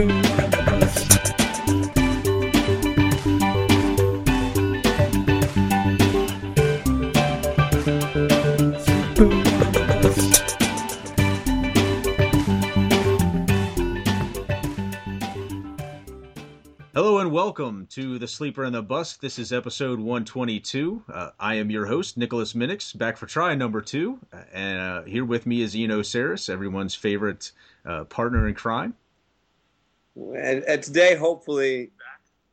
[0.00, 0.08] Hello
[17.18, 19.20] and welcome to The Sleeper and the Bust.
[19.20, 21.02] This is episode 122.
[21.12, 24.18] Uh, I am your host, Nicholas Minnix, back for try number two.
[24.32, 27.52] Uh, and uh, here with me is Eno Sarris, everyone's favorite
[27.84, 28.94] uh, partner in crime.
[30.16, 31.90] And, and today, hopefully,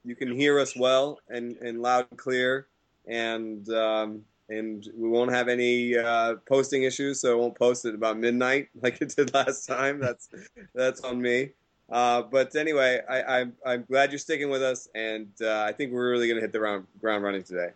[0.03, 2.67] you can hear us well and, and loud and clear.
[3.07, 7.95] And um, and we won't have any uh, posting issues, so I won't post it
[7.95, 9.99] about midnight like it did last time.
[9.99, 10.29] That's
[10.73, 11.49] that's on me.
[11.89, 15.93] Uh, but anyway, I, I'm, I'm glad you're sticking with us, and uh, I think
[15.93, 17.70] we're really going to hit the ground, ground running today.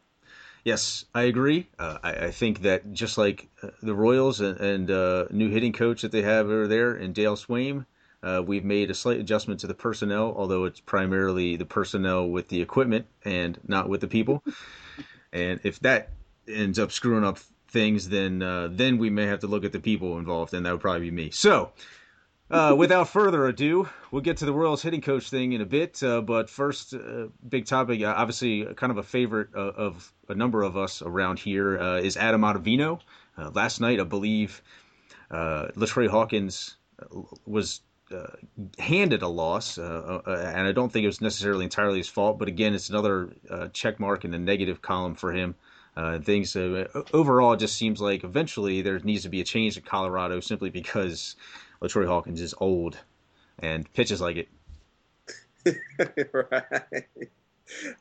[0.65, 1.67] Yes, I agree.
[1.79, 5.71] Uh, I, I, think that just like uh, the Royals and, and uh, new hitting
[5.71, 7.85] coach that they have over there and Dale Sveum,
[8.23, 12.47] uh, we've made a slight adjustment to the personnel, although it's primarily the personnel with
[12.49, 14.43] the equipment and not with the people.
[15.33, 16.09] and if that
[16.47, 18.39] ends up screwing up things, then
[18.75, 21.11] then we may have to look at the people involved, and that would probably be
[21.11, 21.29] me.
[21.31, 21.71] So
[22.51, 26.03] uh, without further ado, we'll get to the Royals hitting coach thing in a bit.
[26.03, 30.35] Uh, but first, uh, big topic, uh, obviously, kind of a favorite of, of, a
[30.35, 32.99] number of us around here uh, is Adam Ottavino.
[33.37, 34.61] Uh, last night, I believe,
[35.31, 36.75] LaTroy Hawkins
[37.45, 37.81] was
[38.13, 38.27] Uh,
[38.79, 42.37] handed a loss, uh, uh, and I don't think it was necessarily entirely his fault.
[42.37, 43.29] But again, it's another
[43.73, 45.55] check mark in the negative column for him.
[46.23, 46.55] things
[47.13, 50.69] overall, it just seems like eventually there needs to be a change in Colorado simply
[50.69, 51.35] because
[51.81, 52.97] LaTroy Hawkins is old
[53.59, 54.49] and pitches like it.
[56.33, 57.07] right.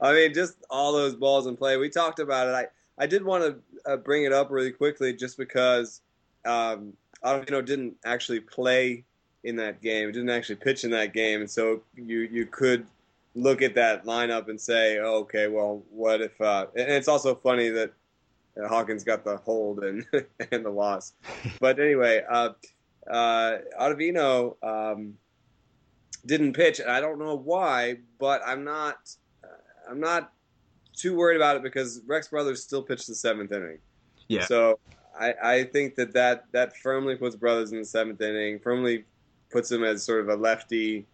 [0.01, 1.77] I mean, just all those balls in play.
[1.77, 2.55] We talked about it.
[2.99, 6.01] I, I did want to uh, bring it up really quickly just because
[6.45, 9.05] um, Ottavino didn't actually play
[9.45, 10.09] in that game.
[10.09, 11.41] He didn't actually pitch in that game.
[11.41, 12.87] And so you, you could
[13.35, 16.39] look at that lineup and say, oh, okay, well, what if.
[16.41, 17.93] Uh, and it's also funny that
[18.69, 20.05] Hawkins got the hold and,
[20.53, 21.15] and the loss.
[21.61, 22.51] But anyway, uh,
[23.11, 25.15] uh, Ottavino um,
[26.27, 29.11] didn't pitch, and I don't know why, but I'm not
[29.45, 29.49] uh,
[29.91, 30.33] I'm not
[30.95, 33.79] too worried about it because Rex Brothers still pitched the seventh inning.
[34.29, 34.45] Yeah.
[34.45, 34.79] So
[35.19, 39.05] I, I think that, that that firmly puts Brothers in the seventh inning, firmly
[39.51, 41.07] puts him as sort of a lefty,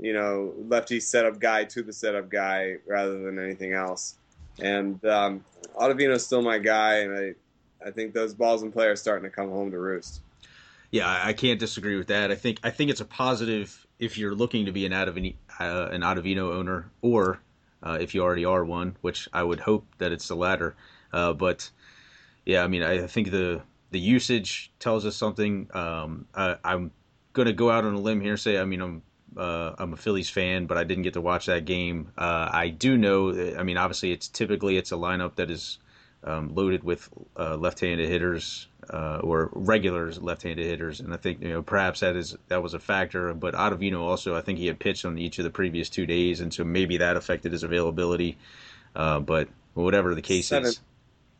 [0.00, 4.16] you know, lefty setup guy to the setup guy rather than anything else.
[4.60, 5.44] And um,
[5.76, 7.34] Ottavino's still my guy, and I
[7.86, 10.22] I think those balls in play are starting to come home to roost
[10.94, 12.30] yeah, I can't disagree with that.
[12.30, 15.88] I think I think it's a positive if you're looking to be an Ottavino, uh,
[15.90, 17.40] an Ottavino owner, or
[17.82, 20.76] uh, if you already are one, which I would hope that it's the latter.
[21.12, 21.68] Uh, but
[22.46, 25.68] yeah, I mean, I think the the usage tells us something.
[25.74, 26.92] Um, I, am
[27.34, 29.02] going to go out on a limb here say, I mean, I'm
[29.36, 32.12] uh, I'm a Phillies fan, but I didn't get to watch that game.
[32.16, 33.56] Uh, I do know.
[33.58, 35.78] I mean, obviously, it's typically it's a lineup that is
[36.22, 41.48] um, loaded with uh, left-handed hitters uh, or regular left-handed hitters, and I think you
[41.48, 43.34] know perhaps that is that was a factor.
[43.34, 46.40] But Ottavino also, I think he had pitched on each of the previous two days,
[46.40, 48.36] and so maybe that affected his availability.
[48.94, 50.80] Uh, but whatever the case seven, is,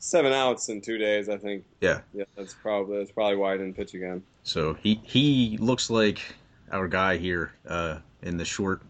[0.04, 1.64] seven outs in two days, I think.
[1.80, 4.22] Yeah, yeah, that's probably that's probably why I didn't pitch again.
[4.42, 6.20] So he he looks like
[6.70, 8.82] our guy here uh, in the short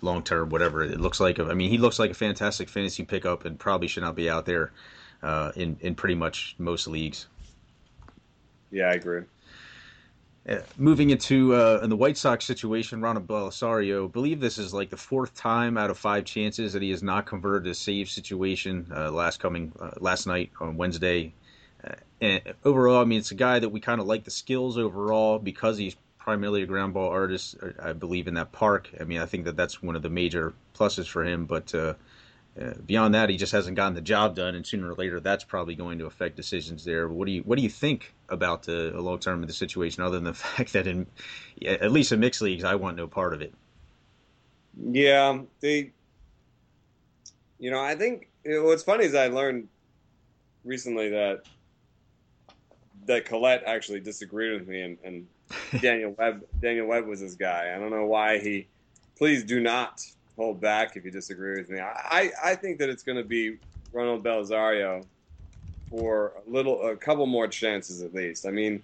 [0.00, 1.38] long term, whatever it looks like.
[1.38, 4.46] I mean, he looks like a fantastic fantasy pickup and probably should not be out
[4.46, 4.72] there
[5.22, 7.26] uh, in in pretty much most leagues.
[8.70, 9.22] Yeah, I agree.
[10.46, 14.90] Uh, moving into uh, in the White Sox situation, Ronald Belisario, believe this is like
[14.90, 18.86] the fourth time out of five chances that he has not converted a save situation.
[18.94, 21.32] Uh, last coming uh, last night on Wednesday,
[21.82, 24.76] uh, and overall, I mean, it's a guy that we kind of like the skills
[24.76, 27.56] overall because he's primarily a ground ball artist.
[27.82, 28.90] I believe in that park.
[29.00, 31.72] I mean, I think that that's one of the major pluses for him, but
[32.60, 35.42] uh, beyond that, he just hasn't gotten the job done, and sooner or later, that's
[35.42, 37.08] probably going to affect decisions there.
[37.08, 40.04] But what do you what do you think about the long term of the situation,
[40.04, 41.06] other than the fact that in
[41.66, 43.52] at least in mixed leagues, I want no part of it.
[44.80, 45.92] Yeah, they.
[47.58, 49.68] You know, I think what's funny is I learned
[50.64, 51.42] recently that
[53.06, 55.26] that Collette actually disagreed with me, and, and
[55.80, 57.72] Daniel Webb Daniel Webb was his guy.
[57.74, 58.68] I don't know why he.
[59.16, 60.04] Please do not
[60.36, 61.80] hold back if you disagree with me.
[61.80, 63.56] I, I think that it's going to be
[63.92, 65.04] Ronald Belisario
[65.88, 68.46] for a little, a couple more chances at least.
[68.46, 68.82] I mean,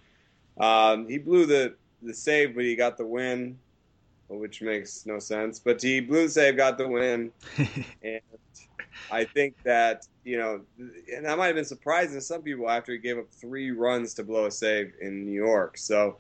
[0.59, 3.59] um, he blew the the save, but he got the win,
[4.29, 5.59] which makes no sense.
[5.59, 7.31] But he blew the save, got the win,
[8.03, 8.21] and
[9.11, 12.93] I think that you know, and that might have been surprising to some people after
[12.93, 15.79] he gave up three runs to blow a save in New York.
[15.79, 16.17] So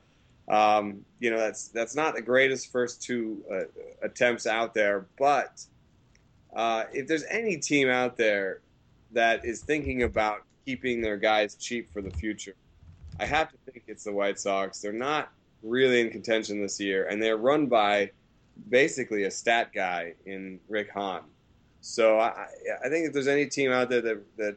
[0.50, 3.60] Um, you know, that's that's not the greatest first two uh,
[4.02, 5.64] attempts out there, but
[6.54, 8.60] uh, if there's any team out there
[9.12, 12.56] that is thinking about keeping their guys cheap for the future,
[13.20, 14.80] I have to think it's the White Sox.
[14.80, 15.30] They're not
[15.62, 18.10] really in contention this year, and they're run by
[18.68, 21.22] basically a stat guy in Rick Hahn.
[21.80, 22.46] So I,
[22.84, 24.56] I think if there's any team out there that that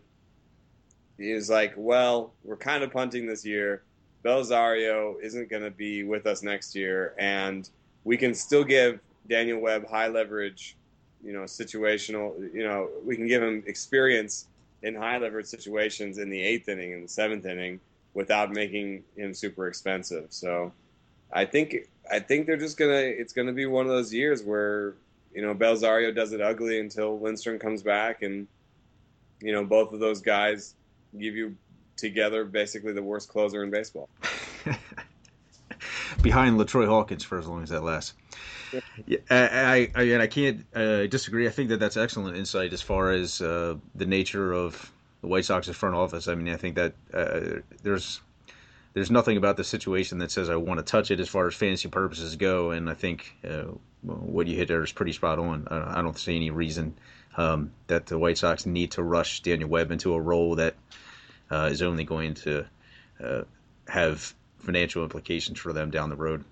[1.20, 3.84] is like, well, we're kind of punting this year.
[4.24, 7.70] Belisario isn't going to be with us next year, and
[8.04, 10.76] we can still give Daniel Webb high leverage,
[11.24, 12.38] you know, situational.
[12.54, 14.48] You know, we can give him experience
[14.82, 17.80] in high leverage situations in the eighth inning and the seventh inning
[18.14, 20.28] without making him super expensive.
[20.30, 20.72] So,
[21.32, 21.76] I think
[22.12, 22.94] I think they're just gonna.
[22.94, 24.94] It's gonna be one of those years where
[25.34, 28.48] you know Belisario does it ugly until Lindstrom comes back, and
[29.42, 30.76] you know both of those guys
[31.18, 31.56] give you
[32.04, 34.10] together basically the worst closer in baseball.
[36.22, 38.14] Behind Latroy Hawkins for as long as that lasts.
[39.06, 41.48] Yeah, I, I, I, I can't uh, disagree.
[41.48, 44.92] I think that that's excellent insight as far as uh, the nature of
[45.22, 46.28] the White Sox's front office.
[46.28, 48.20] I mean, I think that uh, there's
[48.94, 51.56] there's nothing about the situation that says I want to touch it as far as
[51.56, 52.72] fantasy purposes go.
[52.72, 53.72] And I think uh,
[54.02, 55.68] what you hit there is pretty spot on.
[55.72, 56.96] I, I don't see any reason
[57.38, 60.76] um, that the White Sox need to rush Daniel Webb into a role that
[61.54, 62.66] uh, is only going to
[63.24, 63.44] uh,
[63.88, 66.44] have financial implications for them down the road.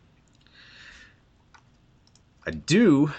[2.45, 3.12] I do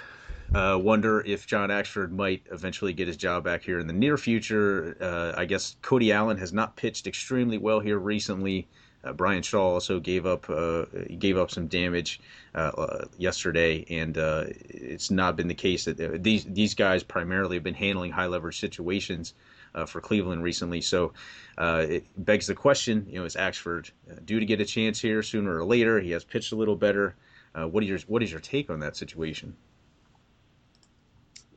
[0.55, 4.17] uh, wonder if John Axford might eventually get his job back here in the near
[4.17, 4.97] future.
[5.01, 8.69] Uh, I guess Cody Allen has not pitched extremely well here recently.
[9.05, 10.85] Uh, Bryan Shaw also gave up uh,
[11.19, 12.21] gave up some damage
[12.55, 17.65] uh, yesterday, and uh, it's not been the case that these these guys primarily have
[17.65, 19.35] been handling high leverage situations
[19.75, 20.81] uh, for Cleveland recently.
[20.81, 21.13] So
[21.59, 25.01] uh, it begs the question: you know, is Axford uh, due to get a chance
[25.01, 26.01] here sooner or later?
[26.01, 27.15] He has pitched a little better.
[27.55, 29.57] Uh, what is your what is your take on that situation?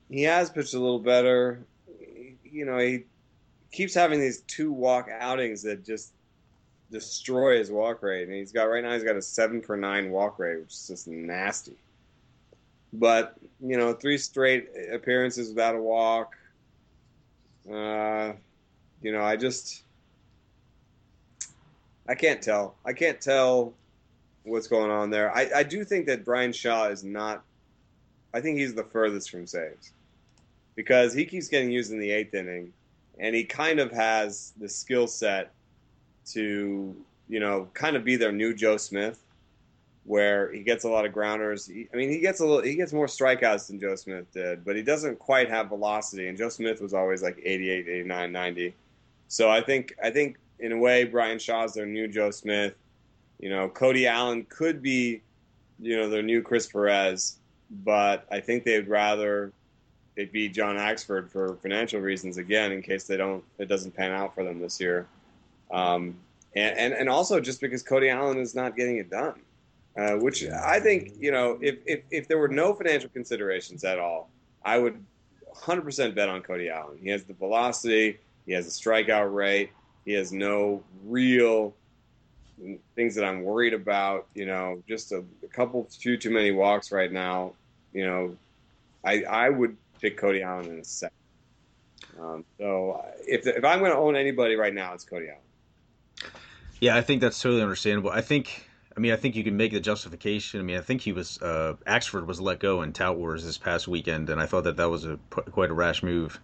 [0.10, 1.66] He has pitched a little better.
[2.44, 3.04] You know, he
[3.72, 6.14] keeps having these two walk outings that just
[6.92, 8.28] destroy his walk rate.
[8.28, 10.88] And he's got right now he's got a seven per nine walk rate, which is
[10.88, 11.76] just nasty.
[12.94, 16.36] But you know, three straight appearances without a walk.
[17.72, 18.34] Uh,
[19.02, 19.84] you know, I just
[22.08, 22.76] I can't tell.
[22.86, 23.74] I can't tell
[24.44, 25.36] what's going on there.
[25.36, 27.44] I, I do think that Bryan Shaw is not.
[28.34, 29.92] I think he's the furthest from saves
[30.76, 32.74] because he keeps getting used in the eighth inning,
[33.20, 35.52] and he kind of has the skill set
[36.28, 36.96] to
[37.28, 39.25] you know kind of be their new Joe Smith
[40.06, 41.66] where he gets a lot of grounders.
[41.66, 44.64] He, I mean, he gets a little, he gets more strikeouts than Joe Smith did,
[44.64, 46.28] but he doesn't quite have velocity.
[46.28, 48.76] And Joe Smith was always like 88, 89, 90.
[49.28, 52.76] So I think, I think in a way, Bryan Shaw's their new Joe Smith.
[53.40, 55.22] You know, Cody Allen could be,
[55.80, 57.40] you know, their new Chris Perez,
[57.84, 59.52] but I think they'd rather
[60.16, 64.12] it be John Axford for financial reasons again, in case they don't, it doesn't pan
[64.12, 65.08] out for them this year.
[65.72, 66.16] Um,
[66.56, 69.42] and, and, and also just because Cody Allen is not getting it done.
[69.98, 73.98] Uh, which I think, you know, if, if, if there were no financial considerations at
[73.98, 74.30] all,
[74.64, 75.02] I would
[75.56, 76.98] 100% bet on Cody Allen.
[77.02, 79.72] He has the velocity, he has a strikeout rate,
[80.04, 81.74] he has no real
[82.96, 84.28] things that I'm worried about.
[84.34, 87.54] You know, just a, a couple, few too many walks right now.
[87.94, 88.38] You know,
[89.04, 91.16] I I would pick Cody Allen in a second.
[92.20, 96.34] Um, so if if I'm going to own anybody right now, it's Cody Allen.
[96.80, 98.10] Yeah, I think that's totally understandable.
[98.10, 98.65] I think
[98.96, 100.60] I mean, I think you can make the justification.
[100.60, 103.58] I mean, I think he was uh, Axford was let go in Tout Wars this
[103.58, 105.18] past weekend, and I thought that that was a
[105.52, 106.40] quite a rash move.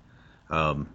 [0.49, 0.89] Um,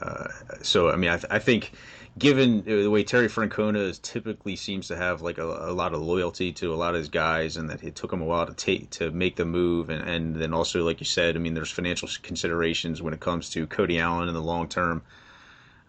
[0.00, 0.28] uh,
[0.62, 1.72] so, I mean, I, th- I, think
[2.18, 6.00] given the way Terry Francona is typically seems to have like a, a, lot of
[6.00, 8.54] loyalty to a lot of his guys, and that it took him a while to
[8.54, 11.70] take to make the move, and, and then also, like you said, I mean, there's
[11.70, 15.02] financial considerations when it comes to Cody Allen in the long term.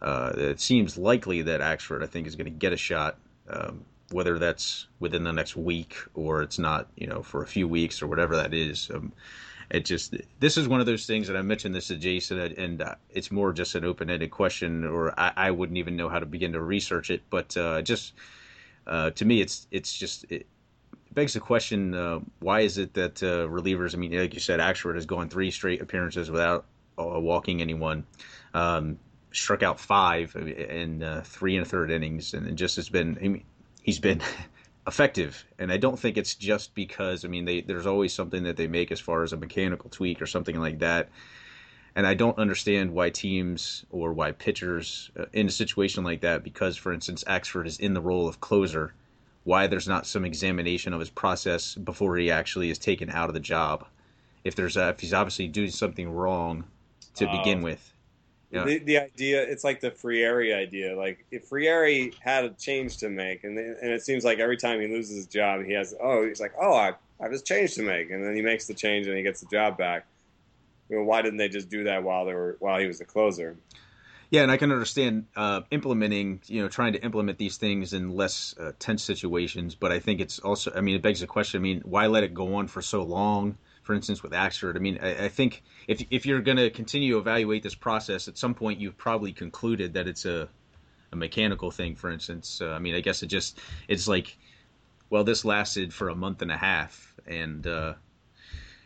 [0.01, 3.17] Uh, it seems likely that Axford, I think, is going to get a shot.
[3.47, 7.67] Um, whether that's within the next week or it's not, you know, for a few
[7.67, 8.89] weeks or whatever that is.
[8.93, 9.13] Um,
[9.71, 12.81] it just this is one of those things that I mentioned this to Jason, and
[12.81, 16.25] uh, it's more just an open-ended question, or I, I, wouldn't even know how to
[16.25, 17.21] begin to research it.
[17.29, 18.13] But uh, just
[18.85, 20.45] uh, to me, it's it's just it
[21.13, 23.95] begs the question: uh, Why is it that uh, relievers?
[23.95, 26.65] I mean, like you said, Axford has gone three straight appearances without
[26.99, 28.05] uh, walking anyone.
[28.53, 28.99] Um,
[29.33, 33.17] struck out five in three and a third innings, and just has been.
[33.21, 33.43] I mean,
[33.81, 34.21] he's been
[34.87, 35.45] effective.
[35.59, 38.67] And I don't think it's just because I mean they, there's always something that they
[38.67, 41.09] make as far as a mechanical tweak or something like that.
[41.95, 46.43] And I don't understand why teams or why pitchers uh, in a situation like that,
[46.43, 48.93] because for instance Axford is in the role of closer,
[49.43, 53.33] why there's not some examination of his process before he actually is taken out of
[53.33, 53.85] the job.
[54.43, 56.63] If there's a, if he's obviously doing something wrong
[57.15, 57.93] to uh, begin with.
[58.51, 58.65] Yeah.
[58.65, 60.95] The, the idea, it's like the Frieri idea.
[60.95, 64.81] Like if Frieri had a change to make, and and it seems like every time
[64.81, 67.75] he loses his job, he has oh he's like oh I, I have this change
[67.75, 70.05] to make, and then he makes the change and he gets the job back.
[70.89, 73.05] You know, why didn't they just do that while they were while he was the
[73.05, 73.55] closer?
[74.31, 78.11] Yeah, and I can understand uh, implementing, you know, trying to implement these things in
[78.15, 79.75] less uh, tense situations.
[79.75, 81.59] But I think it's also, I mean, it begs the question.
[81.59, 83.57] I mean, why let it go on for so long?
[83.83, 87.13] For instance, with Axford, I mean, I, I think if if you're going to continue
[87.13, 90.47] to evaluate this process, at some point you've probably concluded that it's a
[91.11, 91.95] a mechanical thing.
[91.95, 94.37] For instance, uh, I mean, I guess it just it's like,
[95.09, 97.93] well, this lasted for a month and a half, and uh,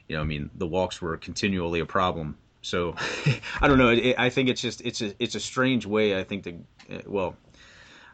[0.07, 2.95] you know, I mean, the walks were continually a problem so
[3.61, 3.89] I don't know.
[3.89, 6.19] It, I think it's just it's a it's a strange way.
[6.19, 6.53] I think to
[6.91, 7.37] uh, well,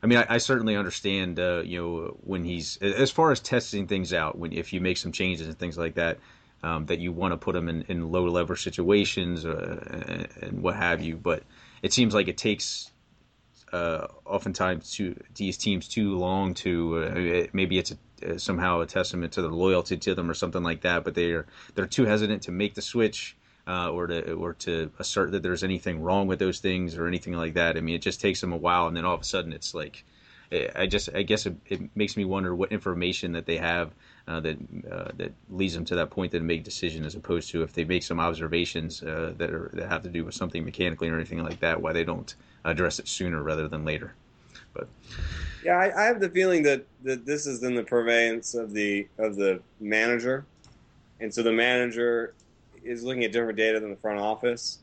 [0.04, 1.40] I mean, I, I certainly understand.
[1.40, 4.98] Uh, you know, when he's as far as testing things out, when if you make
[4.98, 6.20] some changes and things like that,
[6.64, 10.76] um, that you want to put them in, in low leverage situations uh, and what
[10.76, 11.18] have you.
[11.18, 11.44] But
[11.82, 12.92] it seems like it takes
[13.72, 18.86] uh, oftentimes to these teams too long to uh, maybe it's a, uh, somehow a
[18.86, 21.04] testament to their loyalty to them or something like that.
[21.04, 23.36] But they're they're too hesitant to make the switch
[23.68, 27.34] uh, or to or to assert that there's anything wrong with those things or anything
[27.34, 27.78] like that.
[27.78, 29.74] I mean, it just takes them a while, and then all of a sudden, it's
[29.74, 30.04] like,
[30.76, 33.92] I just I guess it, it makes me wonder what information that they have
[34.28, 34.58] uh, that
[34.92, 37.84] uh, that leads them to that point that make decision, as opposed to if they
[37.84, 41.44] make some observations uh, that are that have to do with something mechanically or anything
[41.44, 44.14] like that, why they don't address it sooner rather than later.
[44.74, 44.88] But
[45.64, 49.08] yeah, I, I have the feeling that, that this is in the purveyance of the
[49.18, 50.46] of the manager,
[51.20, 52.34] and so the manager
[52.84, 54.80] is looking at different data than the front office.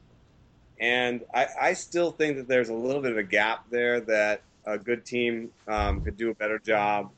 [0.81, 4.43] And I, I still think that there's a little bit of a gap there that
[4.65, 7.11] a good team um, could do a better job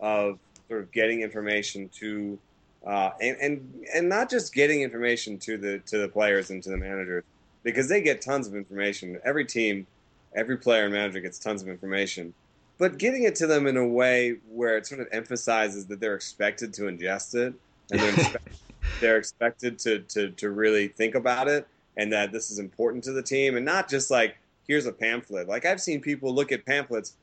[0.00, 2.38] of sort of getting information to,
[2.86, 6.70] uh, and, and and not just getting information to the to the players and to
[6.70, 7.24] the managers
[7.62, 9.18] because they get tons of information.
[9.24, 9.86] Every team,
[10.34, 12.34] every player and manager gets tons of information,
[12.78, 16.14] but getting it to them in a way where it sort of emphasizes that they're
[16.14, 17.54] expected to ingest it
[17.90, 18.54] and they're expected
[19.00, 21.66] they're expected to, to, to really think about it
[21.96, 25.48] and that this is important to the team and not just like here's a pamphlet
[25.48, 27.14] like i've seen people look at pamphlets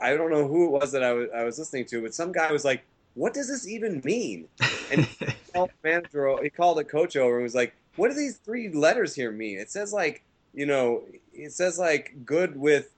[0.00, 2.32] i don't know who it was that I was, I was listening to but some
[2.32, 4.48] guy was like what does this even mean
[4.90, 8.36] and he called manager he called a coach over and was like what do these
[8.36, 10.22] three letters here mean it says like
[10.54, 11.02] you know
[11.32, 12.90] it says like good with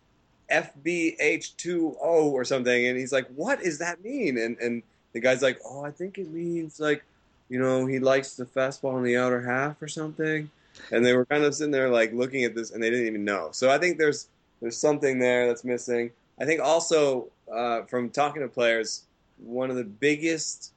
[0.50, 5.60] fbh2o or something and he's like what does that mean and and the guy's like
[5.64, 7.04] oh i think it means like
[7.50, 10.48] you know, he likes the fastball in the outer half or something.
[10.92, 13.24] And they were kind of sitting there like looking at this and they didn't even
[13.24, 13.48] know.
[13.52, 14.28] So I think there's
[14.62, 16.12] there's something there that's missing.
[16.40, 19.04] I think also uh, from talking to players,
[19.38, 20.72] one of the biggest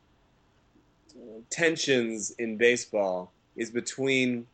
[1.50, 4.48] tensions in baseball is between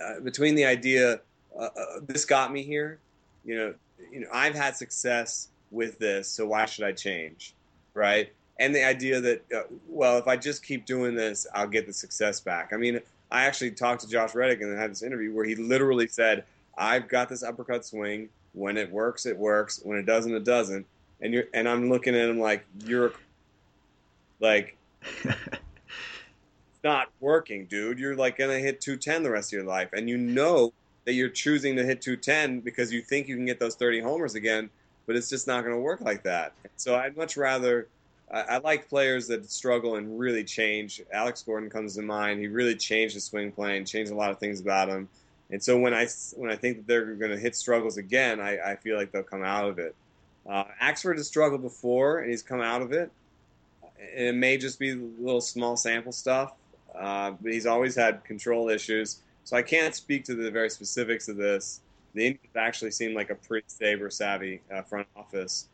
[0.00, 1.20] uh, between the idea
[1.56, 1.68] uh, uh
[2.06, 2.98] this got me here,
[3.44, 3.74] you know,
[4.10, 7.54] you know I've had success with this, so why should I change,
[7.94, 8.30] right?
[8.58, 11.92] and the idea that uh, well, if I just keep doing this, I'll get the
[11.92, 12.72] success back.
[12.72, 13.00] I mean,
[13.30, 16.44] I actually talked to Josh Reddick and had this interview where he literally said,
[16.78, 18.28] "I've got this uppercut swing.
[18.54, 19.80] When it works, it works.
[19.82, 20.86] When it doesn't, it doesn't."
[21.20, 23.12] And you're and I'm looking at him like you're
[24.40, 24.76] like.
[25.24, 25.36] it's
[26.84, 27.98] not working, dude.
[27.98, 30.72] You're like gonna hit 210 the rest of your life, and you know
[31.04, 34.34] that you're choosing to hit 210 because you think you can get those 30 homers
[34.34, 34.70] again,
[35.06, 36.52] but it's just not going to work like that.
[36.76, 37.88] So I'd much rather
[38.32, 41.02] I, I, like players that struggle and really change.
[41.12, 42.40] Alex Gordon comes to mind.
[42.40, 45.08] He really changed his swing plane, changed a lot of things about him.
[45.50, 48.72] And so when I when I think that they're going to hit struggles again, I,
[48.72, 49.94] I, feel like they'll come out of it.
[50.48, 53.10] Uh, Axford has struggled before, and he's come out of it.
[54.16, 56.54] And it may just be little small sample stuff,
[56.98, 59.20] uh, but he's always had control issues.
[59.44, 61.80] So I can't speak to the very specifics of this.
[62.14, 65.68] The Indians actually seem like a pretty saber savvy uh, front office.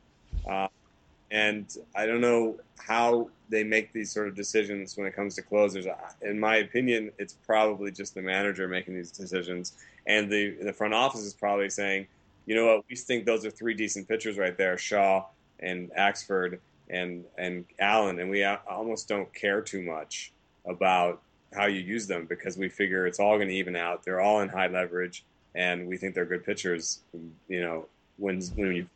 [1.31, 5.43] And I don't know how they make these sort of decisions when it comes to
[5.43, 5.87] closers.
[6.23, 9.75] In my opinion, it's probably just the manager making these decisions,
[10.07, 12.07] and the the front office is probably saying,
[12.47, 15.25] you know what, we think those are three decent pitchers right there, Shaw
[15.61, 16.59] and Axford
[16.89, 20.33] and and Allen, and we almost don't care too much
[20.67, 21.21] about
[21.53, 24.05] how you use them because we figure it's all going to even out.
[24.05, 27.01] They're all in high leverage, and we think they're good pitchers.
[27.49, 28.87] You know, when when you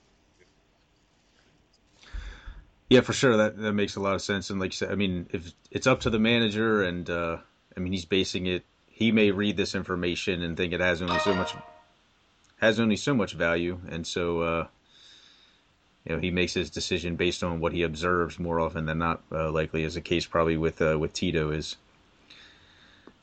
[2.88, 3.37] yeah, for sure.
[3.37, 4.50] That that makes a lot of sense.
[4.50, 7.38] And like you said, I mean, if it's up to the manager, and uh,
[7.76, 8.64] I mean, he's basing it.
[8.87, 11.55] He may read this information and think it has only so much
[12.61, 14.67] has only so much value, and so uh,
[16.05, 19.23] you know he makes his decision based on what he observes more often than not.
[19.33, 21.76] Uh, likely as the case probably with uh, with Tito is.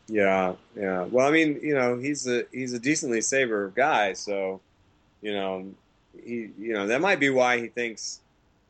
[0.08, 1.03] Yeah, yeah.
[1.03, 4.60] Well, I mean, you know, he's a he's a decently saber guy, so
[5.22, 5.72] you know,
[6.24, 8.21] he you know that might be why he thinks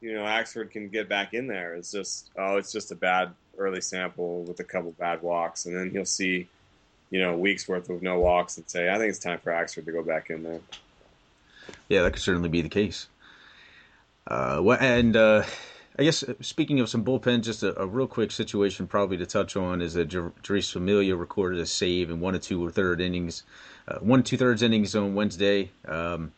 [0.02, 1.76] you know Axford can get back in there.
[1.76, 5.76] It's just oh, it's just a bad early sample with a couple bad walks, and
[5.76, 6.48] then he'll see
[7.12, 9.86] you know weeks worth of no walks and say, I think it's time for Axford
[9.86, 10.60] to go back in there.
[11.88, 13.08] Yeah, that could certainly be the case.
[14.28, 15.44] Uh, and uh,
[15.98, 19.26] I guess uh, speaking of some bullpen, just a, a, real quick situation probably to
[19.26, 23.02] touch on is that Jeurys Familia recorded a save in one or two or third
[23.02, 23.44] innings,
[23.88, 25.72] uh, one two thirds innings on Wednesday.
[25.86, 26.32] Um,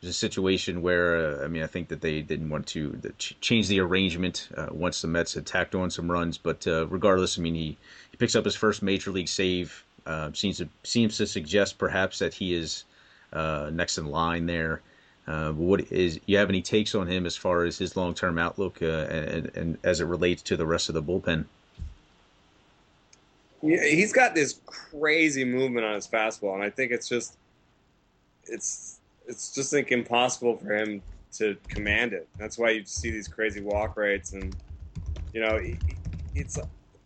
[0.00, 3.00] there's a situation where uh, I mean I think that they didn't want to
[3.40, 7.38] change the arrangement uh, once the Mets had tacked on some runs, but uh, regardless,
[7.38, 7.76] I mean he,
[8.10, 9.84] he picks up his first major league save.
[10.32, 12.84] seems to seems to suggest perhaps that he is
[13.32, 14.82] next in line there.
[15.26, 18.38] Uh, what is you have any takes on him as far as his long term
[18.38, 21.44] outlook uh, and, and as it relates to the rest of the bullpen?
[23.60, 27.36] He's got this crazy movement on his fastball, and I think it's just
[28.44, 28.95] it's
[29.26, 31.02] it's just like impossible for him
[31.32, 32.28] to command it.
[32.38, 34.56] That's why you see these crazy walk rates, and
[35.32, 35.60] you know,
[36.34, 36.58] it's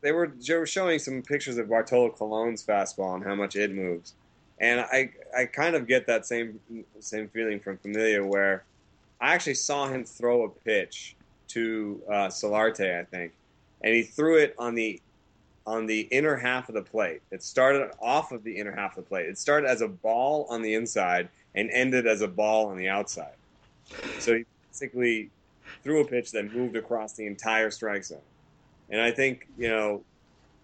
[0.02, 3.72] they were they were showing some pictures of Bartolo Colon's fastball and how much it
[3.72, 4.14] moves,
[4.60, 6.60] and I I kind of get that same
[7.00, 8.64] same feeling from Familia where
[9.20, 11.16] I actually saw him throw a pitch
[11.48, 13.32] to uh, Solarte, I think,
[13.82, 15.00] and he threw it on the
[15.66, 17.20] on the inner half of the plate.
[17.30, 19.28] It started off of the inner half of the plate.
[19.28, 22.88] It started as a ball on the inside and ended as a ball on the
[22.88, 23.34] outside.
[24.18, 25.30] So he basically
[25.82, 28.18] threw a pitch that moved across the entire strike zone.
[28.90, 30.02] And I think you know,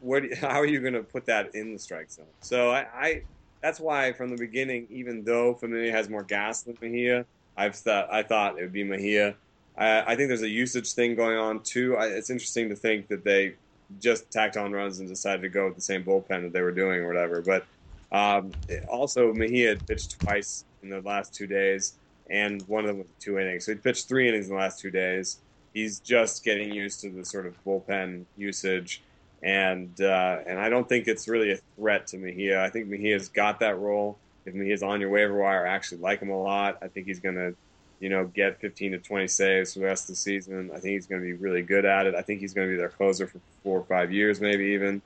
[0.00, 0.22] what?
[0.40, 2.26] How are you going to put that in the strike zone?
[2.40, 3.22] So I, I
[3.62, 7.24] that's why from the beginning, even though Familia has more gas than Mejia,
[7.56, 9.34] I've thought I thought it would be Mejia.
[9.76, 11.96] I, I think there's a usage thing going on too.
[11.96, 13.54] I, it's interesting to think that they
[14.00, 16.72] just tacked on runs and decided to go with the same bullpen that they were
[16.72, 17.40] doing or whatever.
[17.42, 17.64] But
[18.12, 18.52] um,
[18.88, 21.94] also, Mejia pitched twice in the last two days,
[22.28, 23.66] and one of them two innings.
[23.66, 25.38] So he pitched three innings in the last two days.
[25.74, 29.02] He's just getting used to the sort of bullpen usage
[29.42, 32.62] and uh, and I don't think it's really a threat to Mejia.
[32.62, 34.18] I think Mejia's got that role.
[34.44, 36.78] If Mejia's on your waiver wire, I actually like him a lot.
[36.82, 37.54] I think he's going to,
[38.00, 40.70] you know, get 15 to 20 saves for the rest of the season.
[40.72, 42.14] I think he's going to be really good at it.
[42.14, 45.02] I think he's going to be their closer for four or five years, maybe even.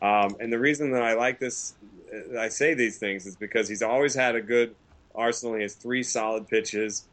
[0.00, 1.74] Um, and the reason that I like this,
[2.38, 4.74] I say these things, is because he's always had a good
[5.14, 5.54] arsenal.
[5.56, 7.06] He has three solid pitches.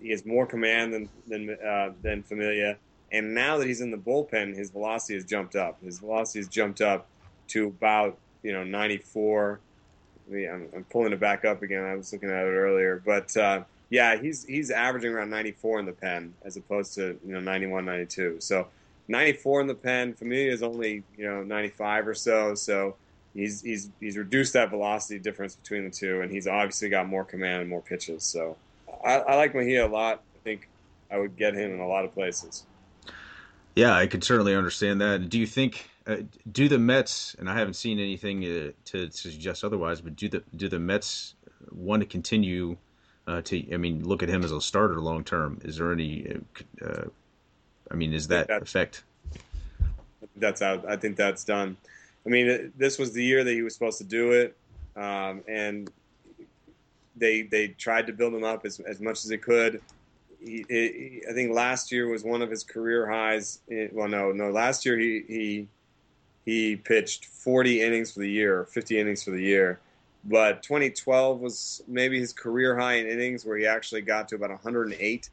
[0.00, 2.76] He has more command than than uh, than Familia.
[3.12, 5.80] And now that he's in the bullpen, his velocity has jumped up.
[5.82, 7.06] His velocity has jumped up
[7.48, 9.60] to about you know 94.
[10.30, 11.84] I'm, I'm pulling it back up again.
[11.84, 15.86] I was looking at it earlier, but uh, yeah, he's he's averaging around 94 in
[15.86, 18.36] the pen as opposed to you know 91, 92.
[18.40, 18.68] So
[19.08, 20.14] 94 in the pen.
[20.14, 22.54] Familia is only you know 95 or so.
[22.54, 22.96] So
[23.34, 27.24] he's he's he's reduced that velocity difference between the two, and he's obviously got more
[27.24, 28.22] command and more pitches.
[28.24, 28.56] So
[29.04, 30.22] I, I like Mejia a lot.
[30.34, 30.68] I think
[31.10, 32.64] I would get him in a lot of places.
[33.74, 35.28] Yeah, I could certainly understand that.
[35.28, 36.18] Do you think uh,
[36.50, 37.34] do the Mets?
[37.38, 41.34] And I haven't seen anything uh, to suggest otherwise, but do the do the Mets
[41.72, 42.76] want to continue
[43.26, 43.74] uh, to?
[43.74, 45.60] I mean, look at him as a starter long term.
[45.64, 46.40] Is there any?
[46.80, 47.04] Uh,
[47.90, 49.02] I mean, is that effect?
[50.36, 50.88] That's out.
[50.88, 51.76] I think that's done.
[52.26, 54.56] I mean, this was the year that he was supposed to do it,
[54.96, 55.90] um, and
[57.16, 59.80] they they tried to build him up as as much as they could
[60.44, 63.60] he, he, I think last year was one of his career highs.
[63.68, 64.50] In, well, no, no.
[64.50, 65.68] Last year he he
[66.44, 69.80] he pitched 40 innings for the year, 50 innings for the year.
[70.24, 74.50] But 2012 was maybe his career high in innings, where he actually got to about
[74.50, 75.30] 108.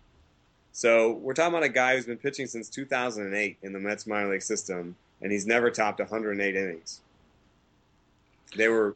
[0.74, 4.32] So we're talking about a guy who's been pitching since 2008 in the Mets minor
[4.32, 7.02] league system, and he's never topped 108 innings.
[8.56, 8.96] They were,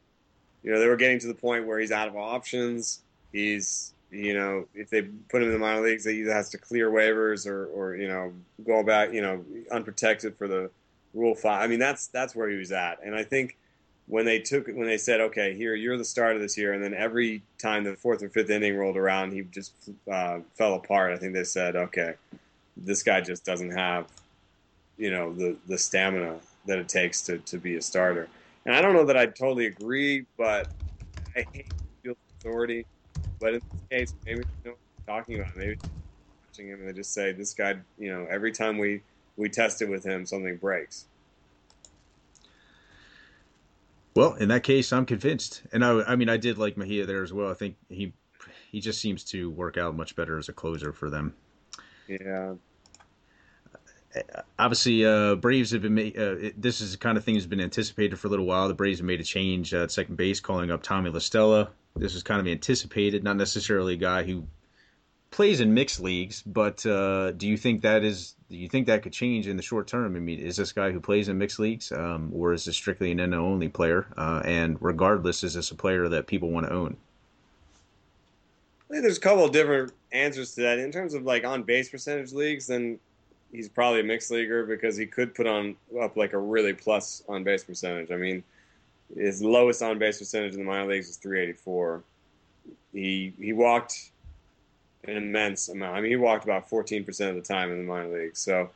[0.62, 3.00] you know, they were getting to the point where he's out of options.
[3.32, 6.58] He's you know, if they put him in the minor leagues, he either has to
[6.58, 8.32] clear waivers or, or you know,
[8.64, 10.70] go back, you know, unprotected for the
[11.12, 11.62] Rule Five.
[11.62, 13.56] I mean, that's that's where he was at, and I think
[14.06, 16.94] when they took when they said, okay, here you're the starter this year, and then
[16.94, 19.72] every time the fourth or fifth inning rolled around, he just
[20.10, 21.12] uh, fell apart.
[21.12, 22.14] I think they said, okay,
[22.76, 24.06] this guy just doesn't have,
[24.96, 28.28] you know, the the stamina that it takes to to be a starter.
[28.64, 30.68] And I don't know that I totally agree, but
[31.36, 32.84] I hate field authority
[33.40, 35.56] but in this case, maybe you know talking about.
[35.56, 35.76] Maybe
[36.50, 39.02] watching him and they just say, "This guy, you know, every time we
[39.36, 41.06] we test it with him, something breaks."
[44.14, 47.22] Well, in that case, I'm convinced, and I, I mean, I did like Mejia there
[47.22, 47.50] as well.
[47.50, 48.14] I think he
[48.70, 51.34] he just seems to work out much better as a closer for them.
[52.08, 52.54] Yeah.
[54.58, 55.94] Obviously, uh, Braves have been.
[55.94, 56.18] made.
[56.18, 58.68] uh, it, this is the kind of thing that's been anticipated for a little while.
[58.68, 61.70] The Braves have made a change at second base, calling up Tommy La Stella.
[61.96, 64.46] This was kind of anticipated, not necessarily a guy who
[65.30, 68.34] plays in mixed leagues, but uh, do you think that is?
[68.48, 70.16] Do you think that could change in the short term?
[70.16, 73.10] I mean, is this guy who plays in mixed leagues, um, or is this strictly
[73.10, 74.06] an NL only player?
[74.16, 76.96] Uh, and regardless, is this a player that people want to own?
[78.88, 80.78] I think there's a couple of different answers to that.
[80.78, 82.98] In terms of like on base percentage leagues, then
[83.56, 87.22] he's probably a mixed leaguer because he could put on up like a really plus
[87.26, 88.10] on base percentage.
[88.10, 88.44] I mean,
[89.16, 92.02] his lowest on base percentage in the minor leagues is 384.
[92.92, 94.10] He he walked
[95.04, 95.96] an immense amount.
[95.96, 98.40] I mean, he walked about 14% of the time in the minor leagues.
[98.40, 98.70] So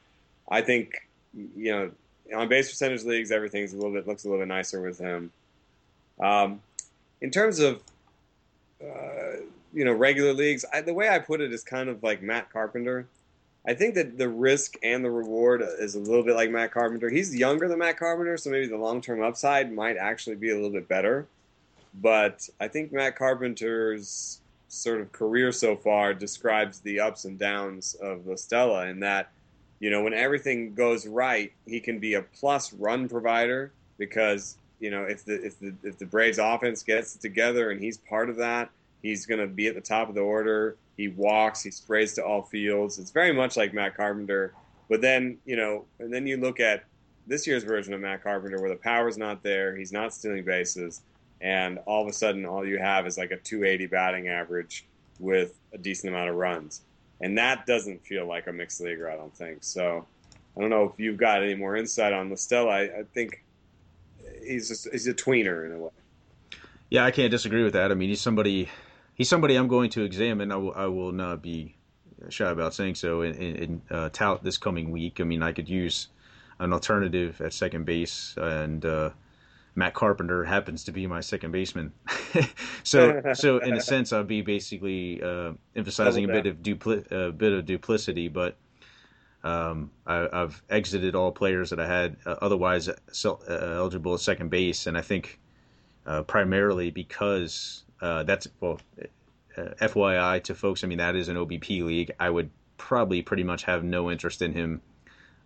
[0.49, 1.91] I think you know
[2.35, 5.31] on base percentage leagues, everything's a little bit looks a little bit nicer with him.
[6.21, 6.61] Um,
[7.21, 7.83] in terms of
[8.83, 9.43] uh,
[9.75, 12.51] you know regular leagues, I, the way I put it is kind of like Matt
[12.51, 13.07] Carpenter.
[13.67, 17.11] I think that the risk and the reward is a little bit like Matt Carpenter.
[17.11, 20.55] He's younger than Matt Carpenter, so maybe the long term upside might actually be a
[20.55, 21.27] little bit better.
[22.01, 27.95] But I think Matt Carpenter's sort of career so far describes the ups and downs
[27.95, 29.31] of La Stella in that,
[29.81, 34.91] you know, when everything goes right, he can be a plus run provider because, you
[34.91, 38.37] know, if the if the if the Braves offense gets together and he's part of
[38.37, 38.71] that,
[39.03, 40.77] he's going to be at the top of the order.
[40.97, 42.99] He walks, he sprays to all fields.
[42.99, 44.55] It's very much like Matt Carpenter.
[44.89, 46.85] But then, you know, and then you look at
[47.27, 51.03] this year's version of Matt Carpenter where the power's not there, he's not stealing bases,
[51.41, 54.85] and all of a sudden all you have is like a 280 batting average
[55.19, 56.83] with a decent amount of runs.
[57.21, 59.59] And that doesn't feel like a mixed leaguer, I don't think.
[59.61, 60.07] So
[60.57, 62.71] I don't know if you've got any more insight on La Stella.
[62.71, 63.45] I, I think
[64.43, 65.91] he's just, he's a tweener in a way.
[66.89, 67.93] Yeah, I can't disagree with that.
[67.93, 68.69] I mean, he's somebody
[69.21, 70.51] he's somebody I'm going to examine.
[70.51, 71.77] I will, I will not be
[72.31, 75.21] shy about saying so in, in, in uh, tout this coming week.
[75.21, 76.09] I mean, I could use
[76.59, 79.11] an alternative at second base, and uh,
[79.75, 81.93] Matt Carpenter happens to be my second baseman.
[82.83, 87.31] so, so in a sense, I'll be basically uh, emphasizing a bit of dupli- a
[87.31, 88.57] bit of duplicity, but.
[89.43, 92.95] Um, I, have exited all players that I had uh, otherwise uh,
[93.49, 95.41] eligible at second base, and I think
[96.05, 98.81] uh, primarily because uh, that's well,
[99.57, 100.85] uh, FYI to folks.
[100.85, 102.13] I mean, that is an OBP league.
[102.19, 104.81] I would probably pretty much have no interest in him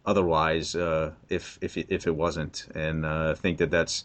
[0.06, 4.04] otherwise uh, if if if it wasn't, and uh, I think that that's.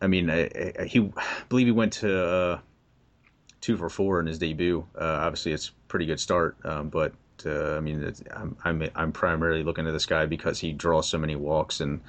[0.00, 2.58] I mean, I, I, he I believe he went to uh,
[3.60, 4.86] two for four in his debut.
[4.94, 7.14] Uh, obviously, it's pretty good start, um, but
[7.46, 11.36] I mean, I'm, I'm I'm primarily looking at this guy because he draws so many
[11.36, 12.00] walks, and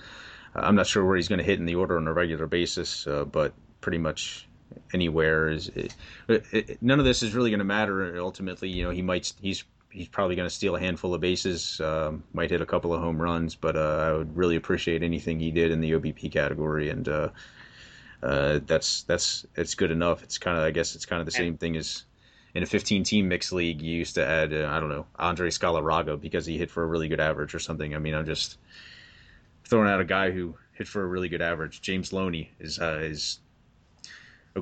[0.54, 3.08] I'm not sure where he's going to hit in the order on a regular basis,
[3.32, 4.47] but pretty much
[4.94, 5.96] anywhere is it,
[6.28, 9.64] it, none of this is really going to matter ultimately you know he might he's
[9.90, 13.02] he's probably going to steal a handful of bases um, might hit a couple of
[13.02, 16.90] home runs but uh, i would really appreciate anything he did in the obp category
[16.90, 17.30] and uh,
[18.24, 20.24] uh, that's that's it's good enough.
[20.24, 22.04] It's kind of i guess it's kind of the same thing as
[22.56, 25.50] in a 15 team mixed league you used to add uh, i don't know andre
[25.50, 27.94] galarraga because he hit for a really good average or something.
[27.94, 28.58] I mean i'm just
[29.66, 31.82] throwing out a guy who hit for a really good average.
[31.82, 33.40] James loney is uh, is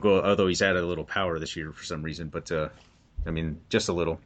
[0.04, 2.28] although he's added a little power this year for some reason.
[2.28, 2.70] But uh,
[3.26, 4.20] I mean, just a little.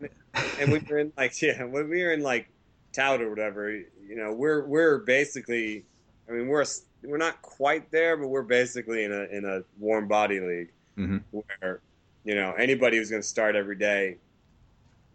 [0.60, 2.50] and we were in like yeah, when we were in like
[2.94, 5.86] tout or whatever, you know, we're we're basically,
[6.28, 6.66] I mean, we're
[7.04, 11.18] we're not quite there, but we're basically in a in a warm body league mm-hmm.
[11.32, 11.82] where
[12.24, 14.18] you know anybody who's going to start every day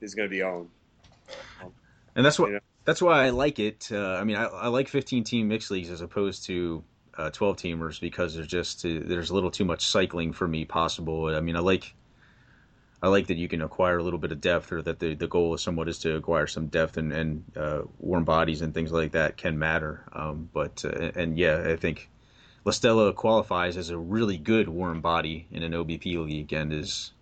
[0.00, 0.68] is going to be owned.
[2.16, 2.48] And that's what.
[2.48, 2.60] You know?
[2.84, 3.88] That's why I like it.
[3.90, 6.84] Uh, I mean, I, I like 15 team mixed leagues as opposed to
[7.16, 10.64] uh, 12 teamers because there's just uh, there's a little too much cycling for me
[10.64, 11.34] possible.
[11.34, 11.94] I mean, I like
[13.02, 15.26] I like that you can acquire a little bit of depth, or that the, the
[15.26, 18.92] goal is somewhat is to acquire some depth and, and uh, warm bodies and things
[18.92, 20.04] like that can matter.
[20.12, 22.08] Um, but uh, and yeah, I think
[22.64, 27.12] La Stella qualifies as a really good warm body in an OBP league and is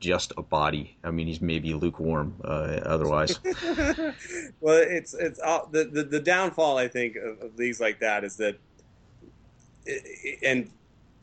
[0.00, 0.96] just a body.
[1.04, 3.38] I mean, he's maybe lukewarm uh, otherwise.
[4.60, 8.24] well, it's it's all, the, the, the downfall I think of, of leagues like that
[8.24, 8.58] is that
[10.42, 10.70] and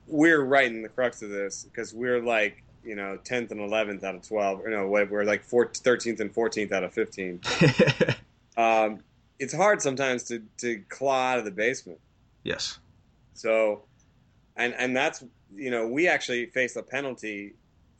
[0.08, 4.04] we're right in the crux of this because we're like you know 10th and 11th
[4.04, 7.41] out of 12 or no we're like 13th and 14th out of 15
[8.58, 9.00] um,
[9.39, 12.00] it's hard sometimes to, to claw out of the basement.
[12.43, 12.80] Yes.
[13.34, 13.84] So
[14.58, 15.24] and and that's
[15.56, 17.54] you know we actually face a penalty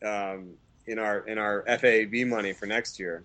[0.06, 0.54] um,
[0.86, 3.24] in our in our FAB money for next year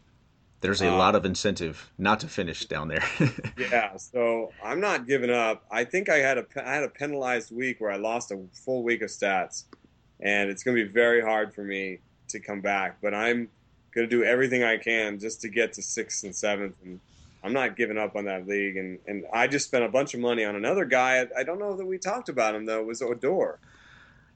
[0.65, 3.05] there's a um, lot of incentive not to finish down there.
[3.59, 5.63] yeah, so I'm not giving up.
[5.71, 8.83] I think I had a I had a penalized week where I lost a full
[8.83, 9.65] week of stats,
[10.21, 11.99] and it's going to be very hard for me
[12.29, 12.97] to come back.
[13.03, 13.51] But I'm
[13.95, 16.77] going to do everything I can just to get to sixth and seventh.
[16.83, 16.99] And
[17.43, 18.79] I'm not giving up on that league.
[18.79, 21.27] And, and I just spent a bunch of money on another guy.
[21.37, 23.59] I don't know that we talked about him, though, it was Odor.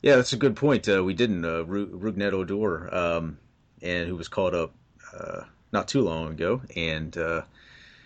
[0.03, 0.87] Yeah, that's a good point.
[0.89, 1.45] Uh, we didn't.
[1.45, 3.39] Uh, Rougned Odor, um,
[3.81, 4.75] and who was called up
[5.19, 6.63] uh, not too long ago.
[6.77, 7.43] And uh,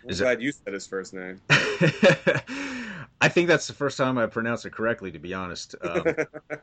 [0.09, 1.41] I'm glad you said his first name.
[1.51, 5.77] I think that's the first time I pronounced it correctly, to be honest.
[5.81, 6.57] Um, uh,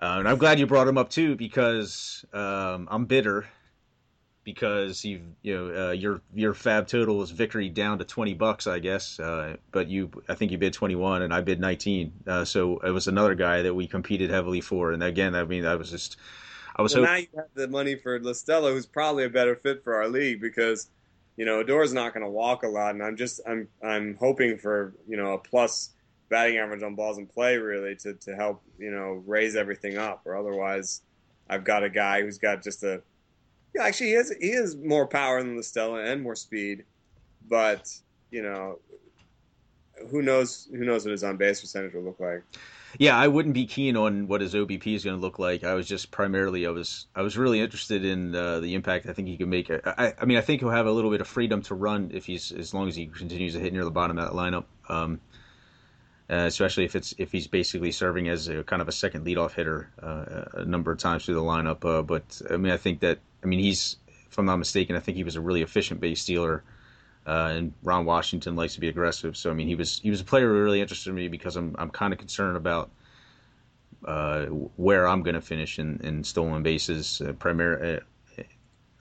[0.00, 3.46] and I'm glad you brought him up too because um, I'm bitter
[4.46, 8.68] because you you know uh, your your fab total was victory down to 20 bucks
[8.68, 12.44] I guess uh, but you I think you bid 21 and I bid 19 uh,
[12.44, 15.74] so it was another guy that we competed heavily for and again I mean I
[15.74, 16.16] was just
[16.76, 19.56] I was well, now you have the money for La Stella who's probably a better
[19.56, 20.88] fit for our league because
[21.36, 24.58] you know Odor's not going to walk a lot and I'm just I'm I'm hoping
[24.58, 25.90] for you know a plus
[26.28, 30.22] batting average on balls in play really to to help you know raise everything up
[30.24, 31.02] or otherwise
[31.48, 33.02] I've got a guy who's got just a
[33.76, 36.84] yeah, actually, he has he has more power than the Stella and more speed,
[37.46, 37.94] but
[38.30, 38.78] you know,
[40.10, 42.42] who knows who knows what his on base percentage will look like.
[42.98, 45.64] Yeah, I wouldn't be keen on what his OBP is going to look like.
[45.64, 49.12] I was just primarily I was I was really interested in uh, the impact I
[49.12, 49.70] think he can make.
[49.70, 52.26] I, I mean, I think he'll have a little bit of freedom to run if
[52.26, 54.64] he's as long as he continues to hit near the bottom of that lineup.
[54.88, 55.20] Um,
[56.28, 59.52] uh, especially if it's if he's basically serving as a kind of a second leadoff
[59.52, 61.84] hitter uh, a number of times through the lineup.
[61.84, 63.96] Uh, but I mean, I think that I mean he's
[64.30, 66.64] if I'm not mistaken, I think he was a really efficient base stealer.
[67.26, 70.20] Uh, and Ron Washington likes to be aggressive, so I mean he was he was
[70.20, 72.90] a player who really interested me because I'm I'm kind of concerned about
[74.04, 77.20] uh, where I'm going to finish in, in stolen bases.
[77.20, 78.00] Uh, primarily,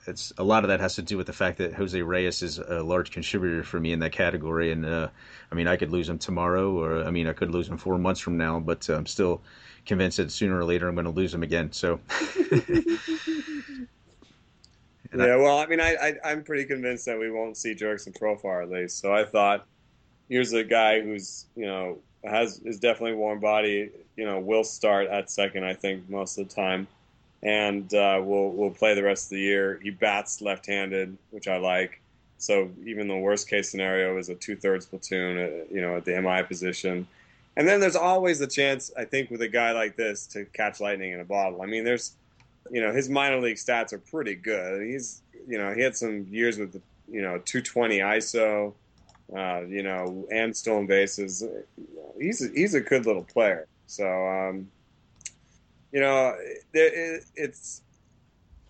[0.08, 2.58] it's a lot of that has to do with the fact that Jose Reyes is
[2.58, 5.10] a large contributor for me in that category, and uh,
[5.52, 8.00] I mean I could lose him tomorrow, or I mean I could lose him four
[8.00, 9.42] months from now, but I'm still
[9.86, 11.72] convinced that sooner or later I'm going to lose him again.
[11.72, 12.00] So.
[15.18, 18.18] yeah, I, well, I mean, I, I am pretty convinced that we won't see Jurickson
[18.18, 19.00] Profar at least.
[19.00, 19.66] So I thought,
[20.30, 23.92] here's a guy who's you know has is definitely warm body.
[24.16, 25.66] You know, will start at second.
[25.66, 26.88] I think most of the time
[27.46, 29.80] and uh, we'll we'll play the rest of the year.
[29.82, 32.02] He bats left-handed, which I like.
[32.38, 36.20] So even the worst case scenario is a two-thirds platoon, uh, you know, at the
[36.20, 37.08] MI position.
[37.56, 40.82] And then there's always the chance, I think, with a guy like this to catch
[40.82, 41.62] lightning in a bottle.
[41.62, 42.18] I mean, there's,
[42.72, 44.86] you know, his minor league stats are pretty good.
[44.86, 48.74] He's, you know, he had some years with, you know, 220 ISO,
[49.36, 51.44] uh, you know, and stolen bases.
[52.20, 53.68] He's a, he's a good little player.
[53.88, 54.68] So um,
[55.92, 56.36] you know,
[56.74, 57.82] it's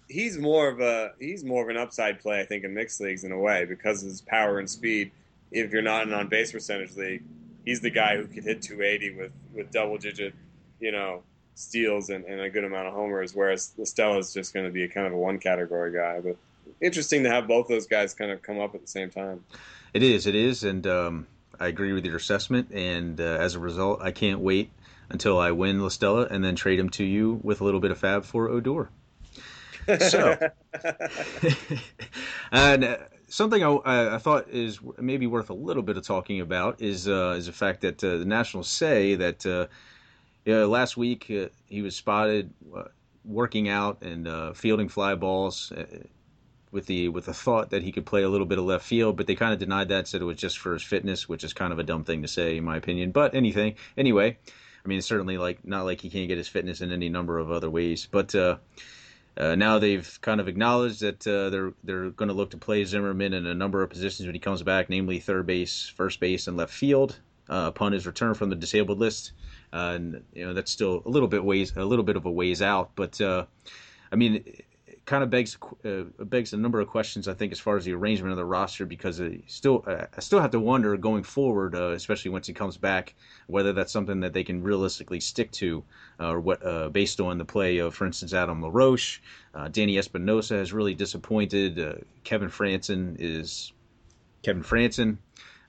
[0.08, 3.24] he's more of a he's more of an upside play, I think, in mixed leagues
[3.24, 5.12] in a way because of his power and speed.
[5.52, 7.24] If you're not an on base percentage league,
[7.66, 10.34] he's the guy who could hit 280 with with double digit,
[10.80, 11.24] you know,
[11.56, 13.34] steals and, and a good amount of homers.
[13.34, 16.20] Whereas Stella is just going to be a kind of a one category guy.
[16.20, 16.38] But
[16.82, 19.44] interesting to have both those guys kind of come up at the same time.
[19.94, 20.28] It is.
[20.28, 21.28] It is, and um,
[21.60, 22.70] I agree with your assessment.
[22.72, 24.70] And uh, as a result, I can't wait
[25.10, 27.92] until I win La Stella and then trade him to you with a little bit
[27.92, 28.90] of fab for Odor.
[30.00, 30.38] So,
[32.52, 36.82] and uh, something I, I, thought is maybe worth a little bit of talking about
[36.82, 39.46] is uh, is the fact that uh, the Nationals say that
[40.48, 42.84] uh, last week uh, he was spotted uh,
[43.24, 45.72] working out and fielding fly balls
[46.72, 49.16] with the with the thought that he could play a little bit of left field,
[49.16, 51.54] but they kind of denied that, said it was just for his fitness, which is
[51.54, 53.12] kind of a dumb thing to say in my opinion.
[53.12, 54.38] But anything, anyway,
[54.84, 57.40] I mean, it's certainly like not like he can't get his fitness in any number
[57.40, 58.58] of other ways, but uh,
[59.38, 62.84] uh, now they've kind of acknowledged that uh, they're they're going to look to play
[62.84, 66.48] Zimmerman in a number of positions when he comes back, namely third base, first base,
[66.48, 69.32] and left field uh, upon his return from the disabled list.
[69.74, 72.32] Uh, and you know that's still a little bit ways a little bit of a
[72.32, 73.46] ways out, but uh,
[74.12, 74.66] I mean it
[75.06, 77.28] kind of begs uh, begs a number of questions.
[77.28, 80.40] I think as far as the arrangement of the roster, because I still I still
[80.40, 83.16] have to wonder going forward, uh, especially once he comes back,
[83.48, 85.84] whether that's something that they can realistically stick to,
[86.20, 89.20] uh, or what uh, based on the play of, for instance, Adam LaRoche,
[89.72, 92.04] Danny Espinosa has really disappointed.
[92.24, 93.74] Kevin Frandsen is
[94.42, 94.64] Kevin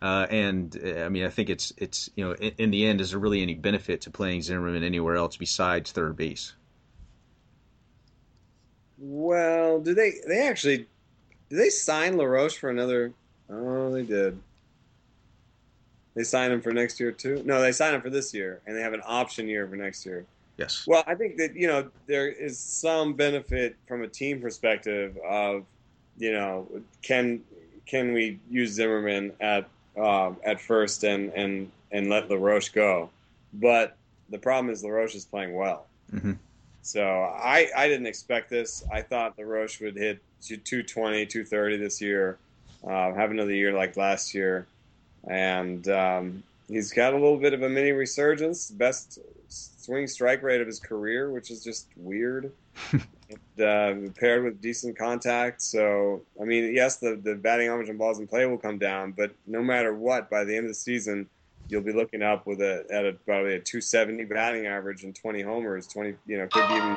[0.02, 0.32] Frandsen.
[0.32, 3.10] and uh, I mean, I think it's it's you know in, in the end, is
[3.10, 6.54] there really any benefit to playing Zimmerman anywhere else besides third base?
[8.98, 10.14] Well, do they?
[10.26, 10.86] They actually
[11.48, 13.12] did they sign LaRoche for another?
[13.48, 14.38] Oh, they did.
[16.14, 17.42] They signed him for next year too.
[17.44, 20.06] No, they signed him for this year, and they have an option year for next
[20.06, 20.24] year.
[20.56, 20.86] Yes.
[20.86, 25.64] Well, I think that you know there is some benefit from a team perspective of,
[26.18, 26.66] you know,
[27.02, 27.42] can
[27.84, 33.10] can we use Zimmerman at um, at first and and and let LaRoche go,
[33.54, 33.96] but
[34.28, 35.86] the problem is LaRoche is playing well.
[36.12, 36.32] Mm-hmm.
[36.82, 38.84] So I, I didn't expect this.
[38.92, 42.38] I thought LaRoche would hit 220, 230 this year.
[42.86, 44.66] Uh, have another year like last year,
[45.26, 48.70] and um, he's got a little bit of a mini resurgence.
[48.70, 52.52] Best swing strike rate of his career, which is just weird.
[52.92, 55.62] And, uh, paired with decent contact.
[55.62, 59.12] So, I mean, yes, the, the batting average on balls in play will come down,
[59.12, 61.28] but no matter what, by the end of the season,
[61.68, 65.42] you'll be looking up with a at a, probably a 270 batting average and 20
[65.42, 66.96] homers, 20, you know, could be even.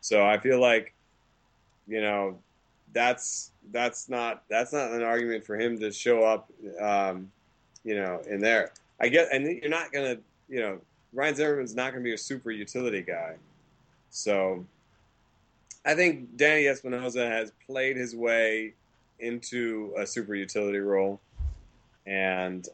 [0.00, 0.92] So I feel like,
[1.86, 2.38] you know,
[2.92, 7.30] that's that's not that's not an argument for him to show up, um,
[7.84, 8.72] you know, in there.
[9.00, 10.18] I get, and you're not gonna,
[10.48, 10.78] you know,
[11.12, 13.36] Ryan Zimmerman's not gonna be a super utility guy,
[14.10, 14.64] so
[15.84, 18.74] I think Danny Espinosa has played his way
[19.18, 21.20] into a super utility role,
[22.06, 22.66] and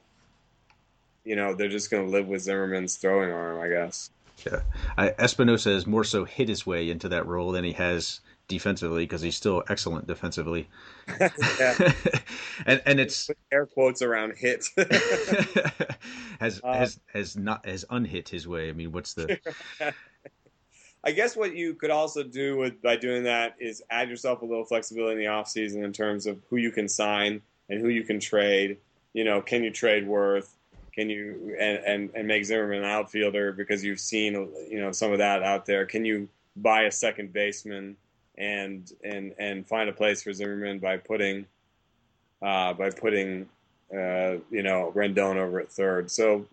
[1.25, 4.11] you know they're just going to live with Zimmerman's throwing arm, I guess.
[4.47, 4.61] Yeah,
[4.97, 9.05] I, Espinosa has more so hit his way into that role than he has defensively
[9.05, 10.69] because he's still excellent defensively.
[12.67, 14.67] and and it's air quotes around hit
[16.41, 18.69] has uh, has has not has unhit his way.
[18.69, 19.39] I mean, what's the
[21.05, 24.45] I guess what you could also do with by doing that is add yourself a
[24.45, 28.03] little flexibility in the offseason in terms of who you can sign and who you
[28.03, 28.79] can trade.
[29.13, 30.49] You know, can you trade Werth?
[30.93, 34.35] Can you and, and, and make Zimmerman an outfielder because you've seen
[34.69, 35.87] you know some of that out there?
[35.87, 37.97] Can you buy a second baseman
[38.37, 41.47] and and and find a place for Zimmerman by putting
[42.43, 43.49] uh, by putting
[43.93, 46.11] uh, you know Rendon over at third?
[46.11, 46.47] So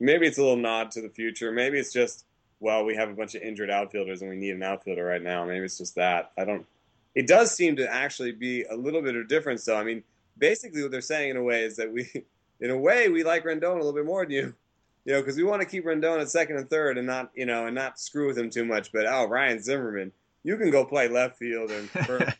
[0.00, 1.52] maybe it's a little nod to the future.
[1.52, 2.24] Maybe it's just
[2.60, 5.44] well, we have a bunch of injured outfielders and we need an outfielder right now.
[5.44, 6.32] Maybe it's just that.
[6.38, 6.66] I don't.
[7.14, 9.76] It does seem to actually be a little bit of a difference, though.
[9.76, 10.02] I mean,
[10.36, 12.10] basically, what they're saying in a way is that we,
[12.60, 14.54] in a way, we like Rendon a little bit more than you,
[15.04, 17.46] you know, because we want to keep Rendon at second and third and not, you
[17.46, 18.92] know, and not screw with him too much.
[18.92, 20.12] But oh, Ryan Zimmerman,
[20.42, 21.88] you can go play left field and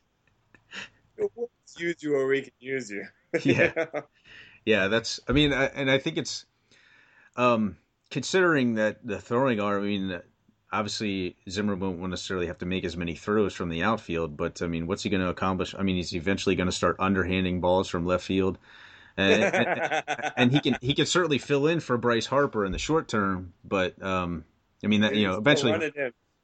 [1.18, 3.07] we'll use you where we can use you.
[3.42, 3.87] yeah,
[4.64, 4.88] yeah.
[4.88, 5.20] That's.
[5.29, 6.46] I mean, I, and I think it's.
[7.37, 7.77] Um,
[8.14, 10.20] considering that the throwing arm, I mean,
[10.72, 14.68] obviously Zimmer won't necessarily have to make as many throws from the outfield, but I
[14.68, 15.74] mean, what's he going to accomplish?
[15.77, 18.57] I mean, he's eventually going to start underhanding balls from left field.
[19.16, 22.79] And, and, and, he can he can certainly fill in for Bryce Harper in the
[22.79, 24.44] short term, but um,
[24.85, 25.72] I mean that you know eventually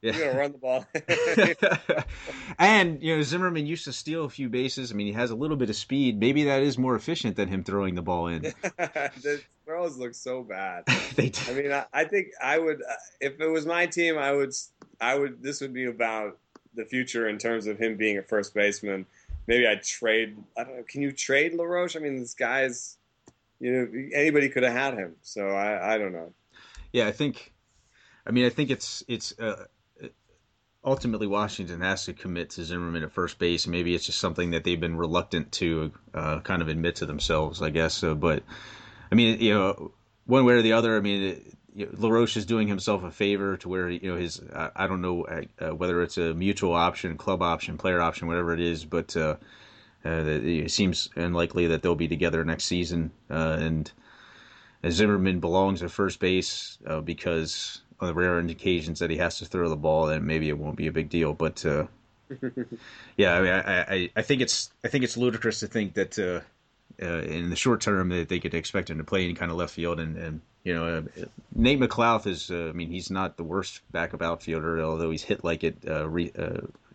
[0.02, 0.16] yeah.
[0.16, 0.86] You're gonna run the ball.
[2.58, 4.90] and you know Zimmerman used to steal a few bases.
[4.90, 6.18] I mean, he has a little bit of speed.
[6.18, 8.42] Maybe that is more efficient than him throwing the ball in.
[8.62, 10.84] the throws look so bad.
[11.16, 11.40] they do.
[11.50, 14.54] I mean, I, I, think I would uh, if it was my team, I would
[15.00, 16.38] I would this would be about
[16.74, 19.04] the future in terms of him being a first baseman.
[19.46, 20.36] Maybe I'd trade.
[20.56, 20.84] I don't know.
[20.84, 21.96] Can you trade LaRoche?
[21.96, 22.96] I mean, this guy's
[23.58, 25.16] you know anybody could have had him.
[25.20, 26.32] So I I don't know.
[26.90, 27.52] Yeah, I think.
[28.26, 29.38] I mean, I think it's it's.
[29.38, 29.66] Uh,
[30.84, 33.66] ultimately Washington has to commit to Zimmerman at first base.
[33.66, 37.60] Maybe it's just something that they've been reluctant to uh, kind of admit to themselves,
[37.62, 37.94] I guess.
[37.94, 38.42] So, but
[39.10, 39.92] I mean, you know,
[40.26, 43.10] one way or the other, I mean, it, you know, LaRoche is doing himself a
[43.10, 45.24] favor to where you know his I, I don't know
[45.60, 49.36] uh, whether it's a mutual option, club option, player option, whatever it is, but uh,
[50.04, 53.12] uh, it seems unlikely that they'll be together next season.
[53.30, 53.92] Uh, and
[54.88, 59.44] Zimmerman belongs at first base uh, because on the rare occasions that he has to
[59.44, 61.34] throw the ball, then maybe it won't be a big deal.
[61.34, 61.86] But uh,
[63.16, 66.18] yeah, I mean, I, I, I, think it's I think it's ludicrous to think that
[66.18, 66.40] uh,
[67.04, 69.58] uh, in the short term that they could expect him to play any kind of
[69.58, 70.00] left field.
[70.00, 73.80] And, and you know, uh, Nate McLouth is uh, I mean he's not the worst
[73.90, 76.32] backup outfielder, although he's hit like it uh, re,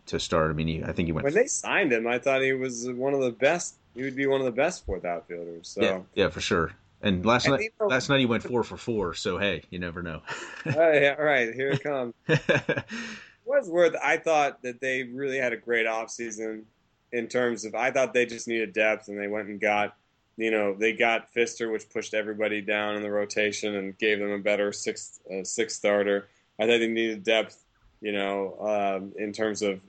[0.08, 0.50] to start.
[0.50, 1.26] I mean, he, I think he went.
[1.26, 3.76] When they signed him, I thought he was one of the best.
[3.94, 5.70] He would be one of the best fourth outfielders.
[5.70, 5.82] So.
[5.82, 6.74] Yeah, yeah, for sure.
[7.06, 9.14] And last night, last night he went four for four.
[9.14, 10.22] So hey, you never know.
[10.66, 11.54] oh, yeah, right.
[11.54, 12.16] Here it comes.
[13.46, 13.96] was worth.
[14.04, 16.64] I thought that they really had a great offseason
[17.12, 17.76] in terms of.
[17.76, 19.96] I thought they just needed depth, and they went and got.
[20.38, 24.32] You know, they got Fister, which pushed everybody down in the rotation and gave them
[24.32, 26.28] a better sixth uh, sixth starter.
[26.60, 27.64] I thought they needed depth.
[28.02, 29.80] You know, um, in terms of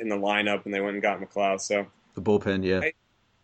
[0.00, 1.60] in the lineup, and they went and got McLouth.
[1.60, 2.80] So the bullpen, yeah.
[2.80, 2.92] I,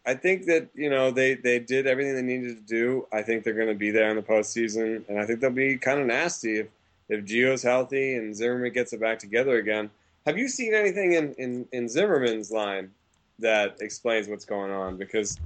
[0.09, 3.07] I think that you know they they did everything they needed to do.
[3.13, 5.77] I think they're going to be there in the postseason, and I think they'll be
[5.77, 6.69] kind of nasty if
[7.11, 9.91] if Gio's healthy and Zimmermann gets it back together again.
[10.25, 12.91] Have you seen anything in, in, in Zimmermann's line
[13.39, 14.97] that explains what's going on?
[14.97, 15.39] Because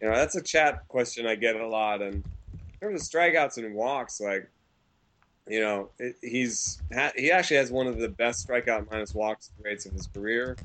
[0.00, 3.58] you know that's a chat question I get a lot, and in terms of strikeouts
[3.58, 4.48] and walks, like
[5.46, 5.90] you know
[6.22, 6.80] he's
[7.14, 10.56] he actually has one of the best strikeout minus walks rates of his career,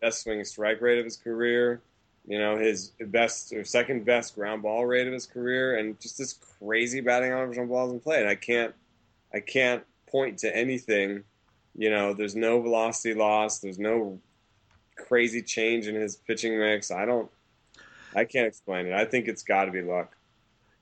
[0.00, 1.80] best swing strike rate of his career
[2.28, 6.18] you know, his best or second best ground ball rate of his career, and just
[6.18, 8.20] this crazy batting average on balls in play.
[8.20, 8.74] And I can't,
[9.32, 11.24] I can't point to anything.
[11.74, 13.60] You know, there's no velocity loss.
[13.60, 14.20] There's no
[14.94, 16.90] crazy change in his pitching mix.
[16.90, 17.30] I don't,
[18.14, 18.92] I can't explain it.
[18.92, 20.14] I think it's got to be luck.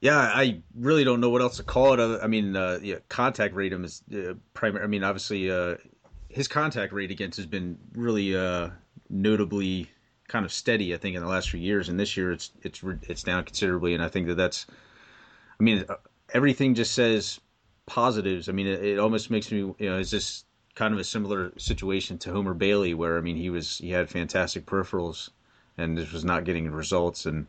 [0.01, 2.21] Yeah, I really don't know what else to call it.
[2.23, 4.83] I mean, uh, yeah, contact rate him is uh, primary.
[4.83, 5.77] I mean, obviously, uh,
[6.29, 8.71] his contact rate against has been really uh,
[9.09, 9.91] notably
[10.29, 10.95] kind of steady.
[10.95, 13.95] I think in the last few years, and this year it's it's it's down considerably.
[13.95, 14.67] And I think that that's,
[15.59, 15.97] I mean, uh,
[16.33, 17.41] everything just says
[17.87, 18.49] positives.
[18.49, 21.53] I mean, it, it almost makes me, you know, is this kind of a similar
[21.59, 25.31] situation to Homer Bailey, where I mean, he was he had fantastic peripherals,
[25.79, 27.27] and this was not getting results.
[27.27, 27.47] And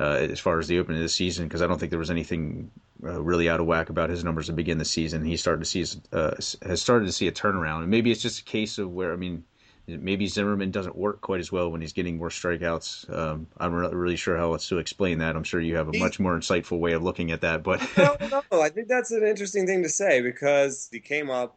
[0.00, 2.10] uh, as far as the opening of the season, because I don't think there was
[2.10, 2.70] anything
[3.02, 5.24] uh, really out of whack about his numbers to begin the season.
[5.24, 8.40] He started to see uh, has started to see a turnaround, and maybe it's just
[8.40, 9.44] a case of where I mean
[9.88, 13.10] maybe Zimmermann doesn't work quite as well when he's getting more strikeouts.
[13.16, 15.34] Um, I'm not really sure how else to explain that.
[15.34, 17.62] I'm sure you have a much more insightful way of looking at that.
[17.62, 18.16] But no,
[18.52, 21.56] no, I think that's an interesting thing to say because he came up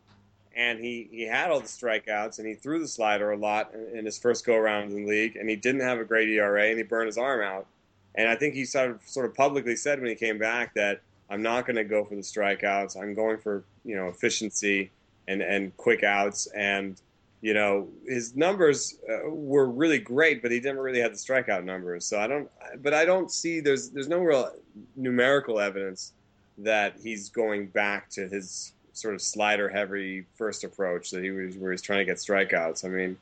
[0.55, 3.99] and he, he had all the strikeouts and he threw the slider a lot in,
[3.99, 6.67] in his first go around in the league and he didn't have a great ERA
[6.69, 7.67] and he burned his arm out.
[8.15, 11.01] And I think he sort of, sort of publicly said when he came back that
[11.29, 13.01] I'm not going to go for the strikeouts.
[13.01, 14.91] I'm going for you know efficiency
[15.27, 17.01] and and quick outs and
[17.41, 21.63] you know, his numbers uh, were really great, but he didn't really have the strikeout
[21.63, 22.05] numbers.
[22.05, 22.49] So I don't,
[22.81, 24.51] but I don't see there's there's no real
[24.95, 26.13] numerical evidence
[26.59, 31.57] that he's going back to his sort of slider heavy first approach that he was
[31.57, 32.85] where he's trying to get strikeouts.
[32.85, 33.17] I mean,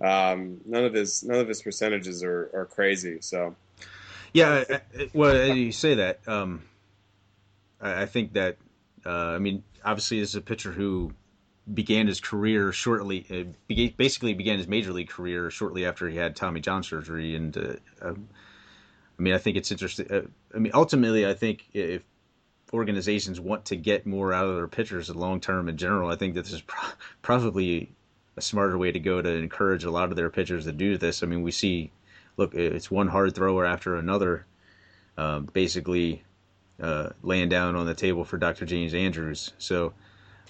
[0.00, 3.18] um, none of his none of his percentages are, are crazy.
[3.20, 3.54] So
[4.32, 4.64] yeah,
[5.12, 6.26] well, you say that.
[6.26, 6.62] Um,
[7.80, 8.56] I, think that
[9.06, 11.12] uh, I mean, obviously, as a pitcher who
[11.72, 16.36] began his career shortly, uh, basically began his major league career shortly after he had
[16.36, 17.34] Tommy John surgery.
[17.34, 18.28] And uh, um,
[19.18, 20.10] I mean, I think it's interesting.
[20.10, 20.22] Uh,
[20.54, 22.02] I mean, ultimately, I think if
[22.72, 26.34] organizations want to get more out of their pitchers long term in general, I think
[26.34, 26.90] that this is pro-
[27.22, 27.90] probably
[28.36, 31.22] a smarter way to go to encourage a lot of their pitchers to do this.
[31.22, 31.90] I mean, we see,
[32.36, 34.46] look, it's one hard thrower after another,
[35.18, 36.22] um, basically
[36.80, 38.64] uh, laying down on the table for Dr.
[38.64, 39.52] James Andrews.
[39.58, 39.92] So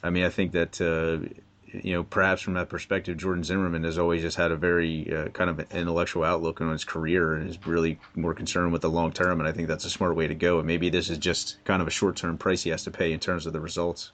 [0.03, 1.28] I mean, I think that uh,
[1.72, 5.28] you know, perhaps from that perspective, Jordan Zimmermann has always just had a very uh,
[5.28, 9.12] kind of intellectual outlook on his career and is really more concerned with the long
[9.12, 9.40] term.
[9.40, 10.59] And I think that's a smart way to go.
[10.59, 13.12] And maybe this is just kind of a short term price he has to pay
[13.12, 14.12] in terms of the results.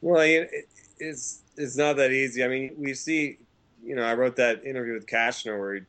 [0.00, 0.46] Well,
[0.98, 2.44] it's it's not that easy.
[2.44, 3.38] I mean, we see,
[3.84, 5.80] you know, I wrote that interview with Cashner where he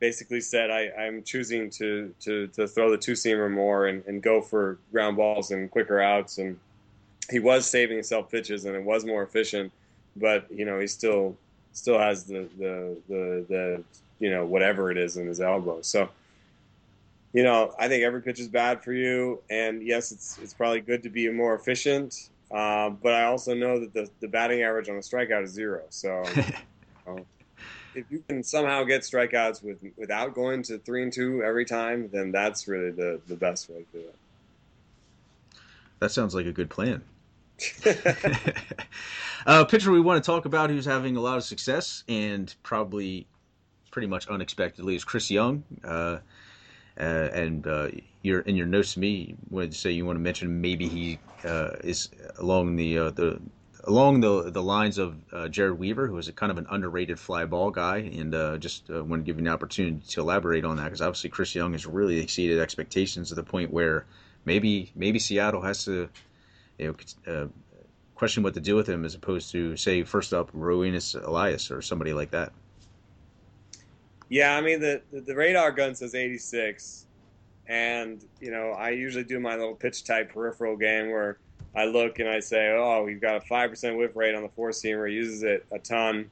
[0.00, 4.22] basically said I, I'm choosing to, to, to throw the two seamer more and, and
[4.22, 6.58] go for ground balls and quicker outs and
[7.30, 9.72] he was saving himself pitches and it was more efficient,
[10.16, 11.36] but you know he still
[11.72, 13.84] still has the the the, the
[14.18, 15.82] you know whatever it is in his elbow.
[15.82, 16.08] So
[17.32, 20.80] you know I think every pitch is bad for you, and yes, it's it's probably
[20.80, 22.30] good to be more efficient.
[22.50, 25.82] Uh, but I also know that the, the batting average on a strikeout is zero.
[25.88, 26.22] So
[27.94, 32.08] if you can somehow get strikeouts with without going to three and two every time,
[32.12, 34.14] then that's really the, the best way to do it.
[36.00, 37.02] That sounds like a good plan.
[39.46, 43.26] uh, pitcher we want to talk about who's having a lot of success and probably
[43.90, 45.62] pretty much unexpectedly is Chris Young.
[45.84, 46.18] Uh,
[46.98, 47.88] uh, and uh,
[48.22, 51.18] your in your notes to me, wanted to say you want to mention maybe he
[51.44, 53.40] uh, is along the uh, the
[53.84, 55.16] along the the lines of
[55.50, 59.22] Jered Weaver, who is a kind of an underrated fly ball guy, and just want
[59.22, 62.20] to give you an opportunity to elaborate on that because obviously Chris Young has really
[62.20, 64.06] exceeded expectations to the point where
[64.44, 66.08] maybe maybe Seattle has to
[66.78, 66.96] you
[67.26, 67.46] know, uh,
[68.14, 71.82] question what to do with him as opposed to say first up Roenis Elias or
[71.82, 72.52] somebody like that.
[74.28, 77.06] Yeah, I mean the the radar gun says 86,
[77.66, 81.38] and you know I usually do my little pitch type peripheral game where
[81.76, 84.48] I look and I say, oh, we've got a five percent whiff rate on the
[84.48, 85.08] four seamer.
[85.08, 86.30] He uses it a ton,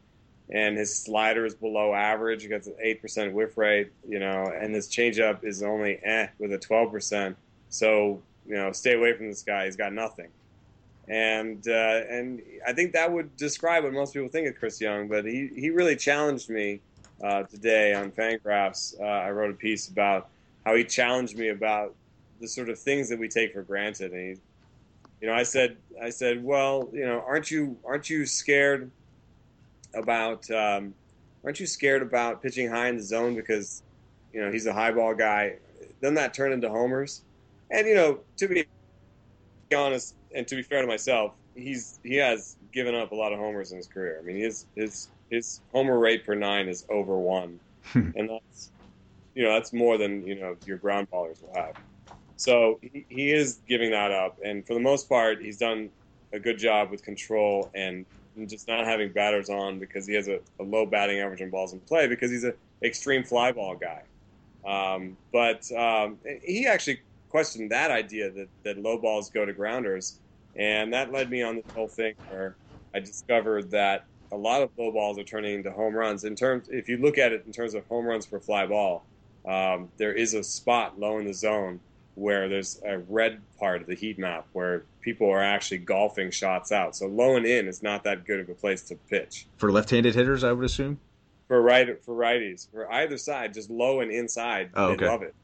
[0.51, 2.43] and his slider is below average.
[2.43, 6.28] He gets an eight percent whiff rate, you know, and his changeup is only eh
[6.38, 7.36] with a 12 percent.
[7.68, 9.66] So you know, stay away from this guy.
[9.66, 10.28] He's got nothing.
[11.09, 15.09] And uh, and I think that would describe what most people think of Chris Young.
[15.09, 16.80] But he, he really challenged me
[17.22, 19.01] uh, today on Fangraphs.
[19.01, 20.28] Uh, I wrote a piece about
[20.64, 21.95] how he challenged me about
[22.40, 24.12] the sort of things that we take for granted.
[24.12, 24.40] And he,
[25.20, 28.90] you know, I said I said, well, you know, aren't you aren't you scared
[29.95, 30.95] about um,
[31.45, 33.82] aren't you scared about pitching high in the zone because
[34.32, 35.57] you know he's a high ball guy?
[36.01, 37.22] Doesn't that turn into homers?
[37.73, 38.66] And you know, to be
[39.75, 43.39] honest, and to be fair to myself, he's he has given up a lot of
[43.39, 44.20] homers in his career.
[44.23, 47.59] I mean, his his his homer rate per nine is over one,
[47.95, 48.70] and that's
[49.35, 51.75] you know that's more than you know your ground ballers will have.
[52.37, 55.91] So he, he is giving that up, and for the most part, he's done
[56.35, 58.05] a good job with control and
[58.37, 61.51] and just not having batters on because he has a, a low batting average on
[61.51, 64.03] balls in play because he's an extreme fly ball guy.
[64.64, 67.01] Um, but um, he actually
[67.33, 70.20] questioned that idea that, that low balls go to grounders.
[70.55, 72.57] And that led me on this whole thing where
[72.95, 76.24] I discovered that a lot of low balls are turning into home runs.
[76.24, 79.07] In terms, if you look at it in terms of home runs per fly ball,
[79.49, 81.80] um, there is a spot low in the zone
[82.14, 86.70] where there's a red part of the heat map where people are actually golfing shots
[86.70, 86.95] out.
[86.95, 90.14] So low and in is not that good of a place to pitch for left-handed
[90.14, 90.45] hitters.
[90.45, 91.01] I would assume
[91.49, 94.70] for right for righties for either side, just low and inside.
[94.74, 95.05] Oh, okay.
[95.05, 95.35] They love it.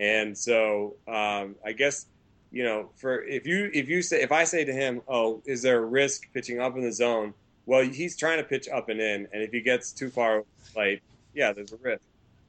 [0.00, 2.06] And so um, I guess
[2.50, 5.62] you know for if you if you say if I say to him, oh, is
[5.62, 7.34] there a risk pitching up in the zone?
[7.66, 10.42] Well, he's trying to pitch up and in, and if he gets too far
[10.76, 11.00] right,
[11.34, 12.00] yeah, there's a risk.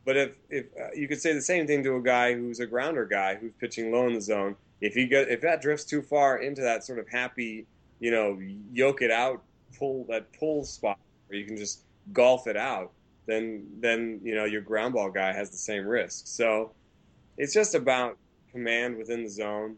[0.06, 2.66] But if if uh, you could say the same thing to a guy who's a
[2.66, 6.02] grounder guy who's pitching low in the zone, if he get if that drifts too
[6.02, 7.66] far into that sort of happy,
[8.00, 8.40] you know,
[8.72, 9.44] yoke it out,
[9.78, 10.98] pull that pull spot
[11.28, 11.82] where you can just
[12.14, 12.92] golf it out,
[13.26, 16.28] then then you know your ground ball guy has the same risk.
[16.28, 16.72] So
[17.42, 18.18] it's just about
[18.52, 19.76] command within the zone,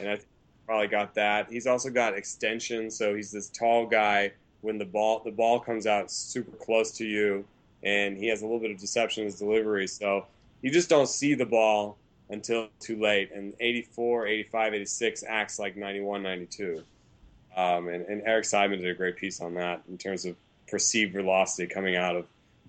[0.00, 0.18] and I
[0.66, 1.48] probably got that.
[1.48, 4.32] He's also got extension, so he's this tall guy.
[4.62, 7.44] When the ball the ball comes out super close to you,
[7.84, 9.86] and he has a little bit of deception in his delivery.
[9.86, 10.26] So
[10.62, 11.96] you just don't see the ball
[12.28, 13.30] until too late.
[13.32, 16.82] And 84, 85, 86 acts like 91, 92.
[17.56, 20.34] Um, and, and, Eric Seidman did a great piece on that in terms of
[20.66, 22.26] perceived velocity coming out of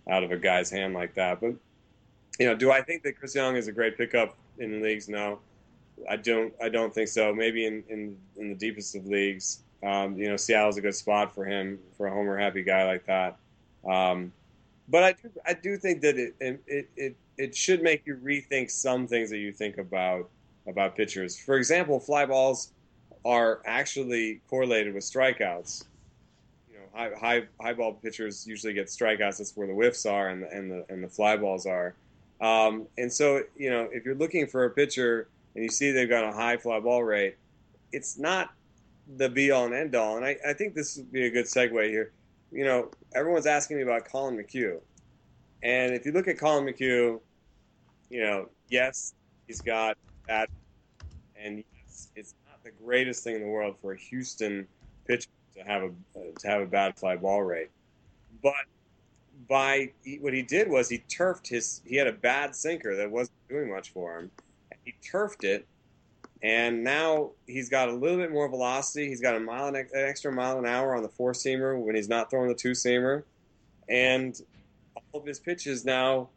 [0.08, 1.42] out of a guy's hand like that.
[1.42, 1.56] But
[2.40, 5.10] you know, do I think that Chris Young is a great pickup in leagues?
[5.10, 5.40] No,
[6.10, 6.54] I don't.
[6.62, 7.34] I don't think so.
[7.34, 11.34] Maybe in in, in the deepest of leagues, um, you know, Seattle's a good spot
[11.34, 13.38] for him for a homer happy guy like that.
[13.88, 14.32] Um,
[14.90, 18.72] but I do, I do think that it, it, it, it should make you rethink
[18.72, 20.30] some things that you think about
[20.68, 21.38] about pitchers.
[21.38, 22.72] For example, fly balls
[23.26, 25.86] are actually correlated with strikeouts.
[26.70, 29.38] You know, high, high, high ball pitchers usually get strikeouts.
[29.38, 31.96] That's where the whiffs are and the, and the, and the fly balls are.
[32.40, 36.10] Um, and so, you know, if you're looking for a pitcher and you see they've
[36.10, 37.38] got a high fly ball rate,
[37.92, 38.52] it's not
[39.18, 40.18] the be all and end all.
[40.18, 42.12] And I, I think this would be a good segue here
[42.52, 44.80] you know, everyone's asking me about Collin McHugh.
[45.64, 47.20] And if you look at Collin McHugh,
[48.10, 49.14] you know, yes,
[49.48, 50.50] he's got that,
[51.42, 54.68] and yes, it's not the greatest thing in the world for a Houston
[55.06, 55.92] pitcher to have a
[56.40, 57.70] to have a bad fly ball rate.
[58.42, 58.54] But
[59.48, 61.82] by what he did was he turfed his.
[61.86, 64.32] He had a bad sinker that wasn't doing much for him.
[64.84, 65.68] He turfed it
[66.42, 69.08] and now he's got a little bit more velocity.
[69.08, 72.10] He's got a mile, an extra mile an hour on the four seamer when he's
[72.10, 73.24] not throwing the two seamer,
[73.90, 74.40] and
[74.96, 76.30] all of his pitches now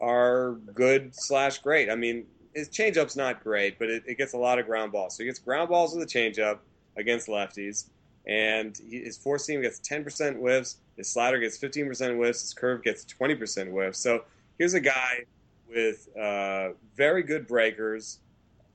[0.00, 1.90] are good slash great.
[1.90, 5.16] I mean, his changeup's not great, but it, it, gets a lot of ground balls.
[5.16, 6.58] So he gets ground balls with a changeup
[6.96, 7.86] against lefties,
[8.26, 10.76] and he, his four seam gets 10% whiffs.
[10.96, 12.40] His slider gets 15% whiffs.
[12.40, 13.98] His curve gets 20% whiffs.
[13.98, 14.24] So
[14.58, 15.24] here's a guy
[15.68, 18.18] with uh, very good breakers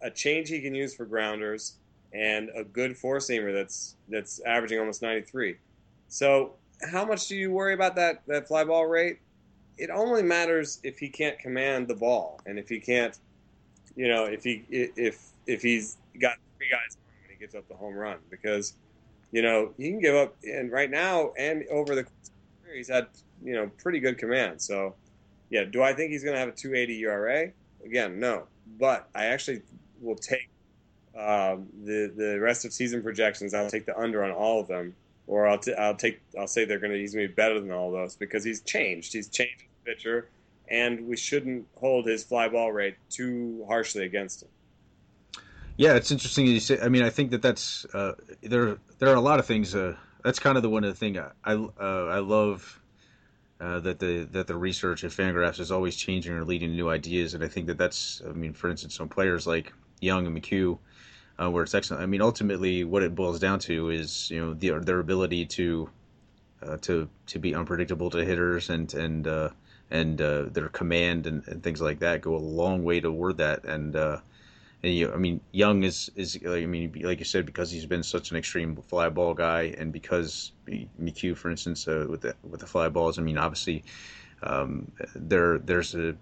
[0.01, 1.75] a change he can use for grounders,
[2.13, 5.57] and a good four seamer that's that's averaging almost 93.
[6.07, 6.53] So
[6.91, 9.19] how much do you worry about that that fly ball rate?
[9.77, 13.17] It only matters if he can't command the ball, and if he can't,
[13.95, 17.75] you know, if he if if he's got three guys when he gives up the
[17.75, 18.73] home run, because
[19.31, 23.07] you know he can give up, and right now and over the career, he's had
[23.43, 24.61] you know pretty good command.
[24.61, 24.95] So
[25.49, 27.51] yeah, do I think he's going to have a 280 ERA?
[27.85, 28.43] Again, no,
[28.79, 29.61] but I actually
[29.99, 30.49] will take
[31.17, 33.53] um, the the rest of season projections.
[33.53, 34.95] I'll take the under on all of them,
[35.27, 37.59] or I'll t- I'll take I'll say they're going to he's going to be better
[37.59, 39.13] than all those because he's changed.
[39.13, 40.29] He's changed the pitcher,
[40.69, 44.49] and we shouldn't hold his fly ball rate too harshly against him.
[45.77, 46.79] Yeah, it's interesting you say.
[46.79, 48.77] I mean, I think that that's uh, there.
[48.99, 49.73] There are a lot of things.
[49.73, 52.77] Uh, that's kind of the one of the thing I I, uh, I love.
[53.59, 56.89] Uh, that the that the research at Fangraphs is always changing or leading to new
[56.89, 58.21] ideas, and I think that that's.
[58.27, 60.79] I mean, for instance, some players like Young and McHugh,
[61.39, 62.01] uh, where it's excellent.
[62.01, 65.89] I mean, ultimately, what it boils down to is you know the, their ability to
[66.63, 69.49] uh, to to be unpredictable to hitters and and uh,
[69.91, 73.63] and uh, their command and, and, things like that go a long way toward that.
[73.65, 73.95] And,
[74.83, 78.03] and you, I mean, Young is is I mean, like you said, because he's been
[78.03, 82.59] such an extreme fly ball guy, and because McHugh, for instance, uh, with the with
[82.59, 83.83] the fly balls, I mean, obviously.
[84.43, 86.15] Um, there, there's a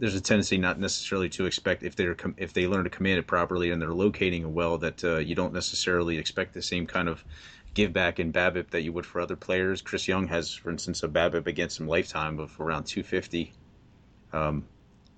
[0.00, 3.26] there's a tendency not necessarily to expect if they're if they learn to command it
[3.28, 7.24] properly and they're locating well that uh, you don't necessarily expect the same kind of
[7.74, 9.80] give back in BABIP that you would for other players.
[9.80, 13.52] Chris Young has, for instance, a BABIP against him lifetime of around 250,
[14.32, 14.64] um,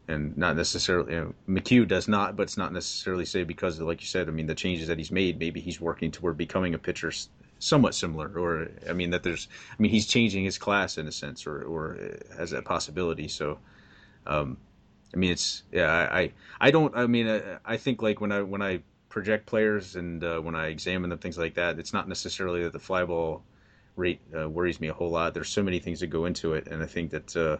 [0.08, 4.00] and not necessarily you know, McHugh does not, but it's not necessarily say because, like
[4.00, 6.78] you said, I mean the changes that he's made, maybe he's working toward becoming a
[6.78, 7.12] pitcher
[7.58, 11.12] somewhat similar, or I mean that there's, I mean he's changing his class in a
[11.12, 11.98] sense, or or
[12.36, 13.28] has that possibility.
[13.28, 13.58] So,
[14.26, 14.58] um,
[15.14, 18.32] I mean it's yeah I I, I don't I mean I, I, think like when
[18.32, 21.92] I when I project players and uh, when I examine them things like that, it's
[21.94, 23.42] not necessarily that the fly ball
[23.96, 25.32] rate uh, worries me a whole lot.
[25.32, 27.34] There's so many things that go into it, and I think that.
[27.34, 27.56] Uh,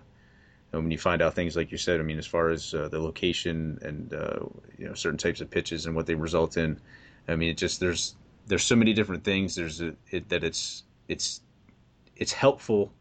[0.83, 2.99] when you find out things like you said, I mean, as far as uh, the
[2.99, 4.41] location and uh,
[4.79, 6.81] you know certain types of pitches and what they result in,
[7.29, 8.15] I mean, it just there's
[8.47, 9.55] there's so many different things.
[9.55, 11.41] There's a, it, that it's it's
[12.17, 12.93] it's helpful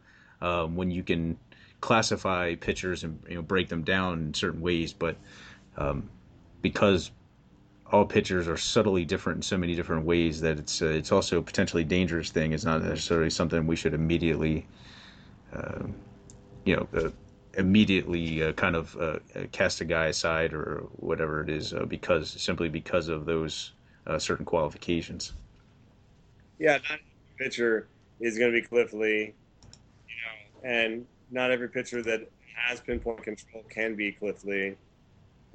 [0.41, 1.37] um, when you can
[1.81, 5.15] classify pitchers and you know break them down in certain ways, but
[5.77, 6.09] um,
[6.61, 7.11] because
[7.91, 11.39] all pitchers are subtly different in so many different ways that it's uh, it's also
[11.39, 12.53] a potentially dangerous thing.
[12.53, 14.65] It's not necessarily something we should immediately,
[15.53, 15.83] uh,
[16.65, 17.09] you know, uh,
[17.55, 19.19] immediately uh, kind of uh,
[19.51, 23.73] cast a guy aside or whatever it is uh, because simply because of those
[24.07, 25.33] uh, certain qualifications.
[26.59, 27.87] Yeah, not every pitcher
[28.19, 29.33] is going to be Cliff Lee,
[30.07, 30.15] you
[30.63, 34.75] know, and not every pitcher that has pinpoint control can be Cliff Lee.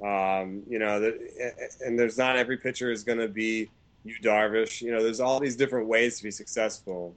[0.03, 1.53] Um, you know, the,
[1.85, 3.69] and there's not every pitcher is going to be
[4.05, 4.81] Yu Darvish.
[4.81, 7.15] You know, there's all these different ways to be successful,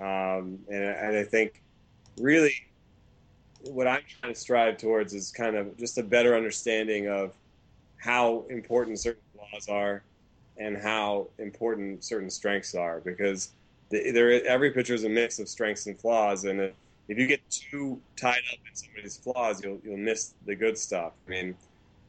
[0.00, 1.62] um, and, and I think
[2.18, 2.54] really
[3.64, 7.32] what I'm trying to strive towards is kind of just a better understanding of
[7.96, 10.02] how important certain flaws are
[10.58, 13.50] and how important certain strengths are because
[13.90, 18.00] there every pitcher is a mix of strengths and flaws and if you get too
[18.16, 21.12] tied up in somebody's flaws you'll you'll miss the good stuff.
[21.26, 21.54] I mean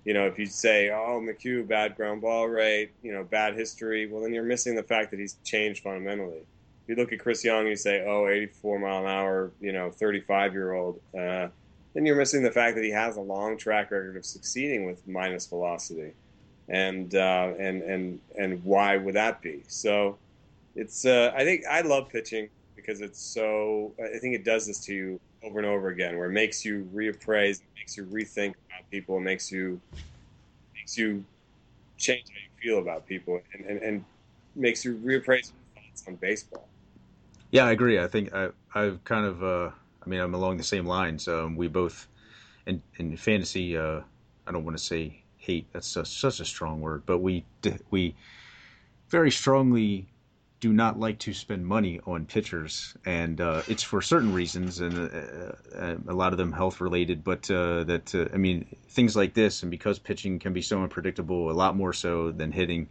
[0.06, 4.08] you know if you say oh mchugh bad ground ball rate you know bad history
[4.08, 6.38] well then you're missing the fact that he's changed fundamentally.
[6.38, 6.46] if
[6.88, 9.90] you look at chris young and you say oh 84 mile an hour you know
[9.92, 11.48] 35 year old uh,
[11.94, 15.08] then you're missing the fact that he has a long track record of succeeding with
[15.08, 16.14] minus velocity
[16.70, 19.64] and uh, and and and why would that be?
[19.68, 20.18] So
[20.76, 24.80] it's uh, I think I love pitching because it's so I think it does this
[24.86, 28.54] to you over and over again, where it makes you reappraise, it makes you rethink
[28.70, 29.80] about people, it makes you
[30.76, 31.24] makes you
[31.98, 34.06] change how you feel about people, and and, and
[34.56, 36.68] makes you reappraise your thoughts on baseball.
[37.54, 38.00] Yeah, I agree.
[38.00, 39.70] I think I I've kind of uh,
[40.04, 41.28] I mean I'm along the same lines.
[41.28, 42.08] Um, we both
[42.66, 43.78] in in fantasy.
[43.78, 44.02] Uh,
[44.48, 45.68] I don't want to say hate.
[45.72, 47.46] That's such a strong word, but we
[47.92, 48.16] we
[49.10, 50.08] very strongly
[50.62, 54.98] do not like to spend money on pitchers, and uh, it's for certain reasons, and
[54.98, 57.24] uh, uh, a lot of them health related.
[57.24, 60.82] But uh, that uh, I mean, things like this, and because pitching can be so
[60.82, 62.90] unpredictable, a lot more so than hitting.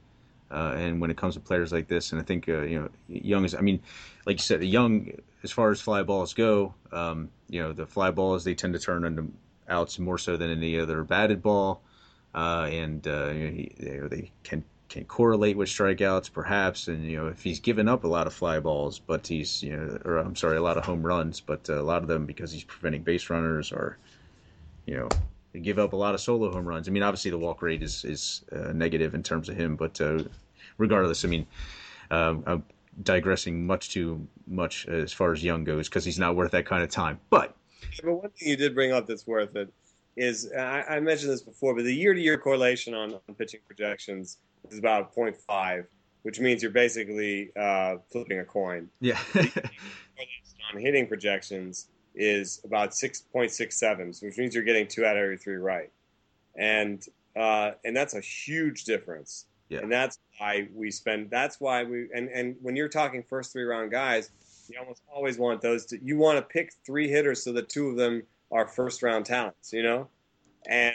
[0.53, 3.44] Uh, and when it comes to players like this, and I think you know, Young
[3.44, 3.55] is.
[3.55, 3.80] I mean,
[4.26, 5.11] like you said, Young,
[5.42, 8.80] as far as fly balls go, um, you know, the fly balls they tend to
[8.80, 9.32] turn into
[9.68, 11.82] outs more so than any other batted ball
[12.34, 17.42] uh, and uh, he, they can can correlate with strikeouts perhaps and you know if
[17.42, 20.59] he's given up a lot of fly balls but he's you know or I'm sorry
[20.59, 23.30] a lot of home runs but uh, a lot of them because he's preventing base
[23.30, 23.98] runners or
[24.84, 25.14] you know
[25.53, 27.82] they give up a lot of solo home runs I mean obviously the walk rate
[27.82, 30.24] is is uh, negative in terms of him but uh,
[30.78, 31.46] regardless I mean
[32.11, 32.64] um, I'm
[33.03, 36.82] digressing much too much as far as Young goes because he's not worth that kind
[36.82, 37.57] of time but
[38.03, 39.72] but one thing you did bring up that's worth it
[40.16, 44.38] is I, I mentioned this before, but the year-to-year correlation on, on pitching projections
[44.70, 45.86] is about 0.5,
[46.22, 48.88] which means you're basically uh, flipping a coin.
[49.00, 49.18] Yeah.
[49.34, 55.57] on hitting projections is about 6.67, which means you're getting two out of every three
[55.57, 55.91] right,
[56.57, 57.05] and
[57.37, 59.47] uh, and that's a huge difference.
[59.69, 59.79] Yeah.
[59.79, 61.31] And that's why we spend.
[61.31, 64.31] That's why we and and when you're talking first three round guys,
[64.69, 65.87] you almost always want those.
[65.87, 69.25] To, you want to pick three hitters so that two of them are first round
[69.25, 70.09] talents, you know?
[70.67, 70.95] And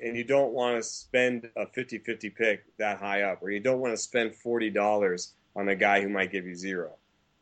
[0.00, 3.80] and you don't want to spend a 50-50 pick that high up, or you don't
[3.80, 6.92] want to spend forty dollars on a guy who might give you zero.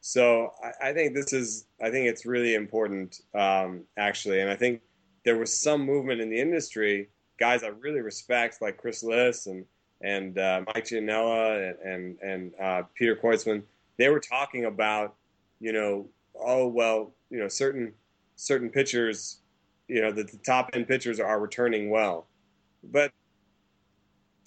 [0.07, 4.55] So I, I think this is I think it's really important um, actually, and I
[4.55, 4.81] think
[5.25, 7.09] there was some movement in the industry,
[7.41, 9.65] guys I really respect like Chris Liss and
[10.01, 13.65] and uh, Mike Gianella and and, and uh, Peter Kreutzmann.
[13.97, 15.17] They were talking about
[15.59, 16.07] you know
[16.39, 17.93] oh well you know certain
[18.37, 19.39] certain pitchers
[19.89, 22.29] you know that the top end pitchers are returning well,
[22.85, 23.11] but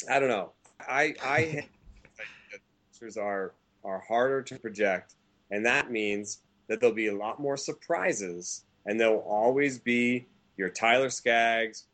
[0.09, 0.53] I don't know.
[0.79, 1.67] I I
[2.93, 3.51] pitchers are
[3.83, 5.15] are harder to project,
[5.51, 10.27] and that means that there'll be a lot more surprises, and there'll always be
[10.57, 11.85] your Tyler Skaggs.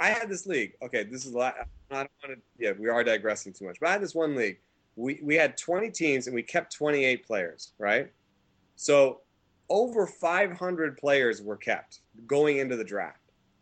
[0.00, 0.74] I had this league.
[0.82, 1.54] Okay, this is a lot.
[1.90, 2.42] I don't want to.
[2.58, 4.58] Yeah, we are digressing too much, but I had this one league.
[4.96, 8.10] We we had 20 teams and we kept 28 players, right?
[8.76, 9.20] So
[9.68, 13.18] over 500 players were kept going into the draft.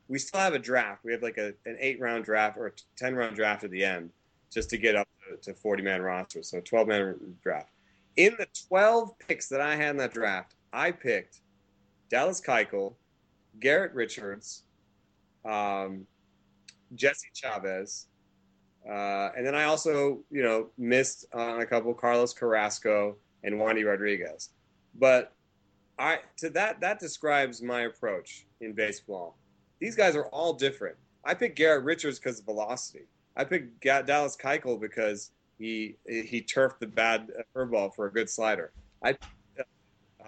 [0.08, 1.04] We still have a draft.
[1.04, 3.84] We have like a, an eight round draft or a 10 round draft at the
[3.84, 4.10] end
[4.52, 6.42] just to get up to, to 40 man roster.
[6.42, 7.70] So 12 man draft.
[8.16, 11.40] In the 12 picks that I had in that draft, I picked
[12.10, 12.94] Dallas Keuchel,
[13.60, 14.62] Garrett Richards,
[15.44, 16.06] um,
[16.94, 18.06] Jesse Chavez,
[18.88, 23.84] uh, and then I also, you know, missed on a couple Carlos Carrasco and Wandy
[23.84, 24.50] Rodriguez.
[24.94, 25.32] But
[25.98, 29.36] I to that that describes my approach in baseball.
[29.80, 30.96] These guys are all different.
[31.24, 33.06] I picked Garrett Richards because of velocity.
[33.36, 38.72] I picked Dallas Keuchel because he he turfed the bad curveball for a good slider.
[39.02, 39.16] I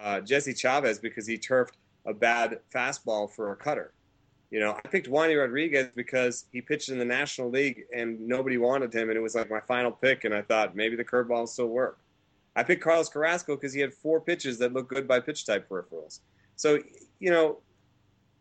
[0.01, 3.93] uh, Jesse Chavez because he turfed a bad fastball for a cutter.
[4.49, 8.57] You know, I picked Wandy Rodriguez because he pitched in the National League and nobody
[8.57, 11.47] wanted him, and it was like my final pick, and I thought maybe the curveball
[11.47, 11.99] still work.
[12.55, 15.69] I picked Carlos Carrasco because he had four pitches that looked good by pitch type
[15.69, 16.19] peripherals.
[16.55, 16.79] So,
[17.19, 17.59] you know,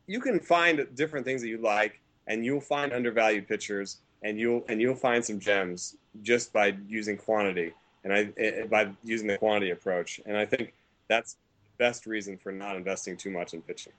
[0.07, 4.65] you can find different things that you like, and you'll find undervalued pitchers, and you'll
[4.69, 7.73] and you'll find some gems just by using quantity
[8.05, 10.21] and I eh, by using the quantity approach.
[10.27, 10.75] And I think
[11.09, 13.93] that's the best reason for not investing too much in pitching.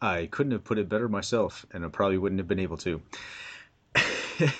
[0.00, 3.02] I couldn't have put it better myself, and I probably wouldn't have been able to.
[3.96, 4.52] I,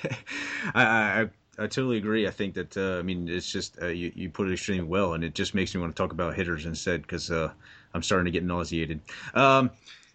[0.74, 1.20] I,
[1.58, 2.26] I totally agree.
[2.26, 5.14] I think that uh, I mean it's just uh, you you put it extremely well,
[5.14, 7.52] and it just makes me want to talk about hitters instead because uh,
[7.94, 9.00] I'm starting to get nauseated.
[9.34, 9.70] Um,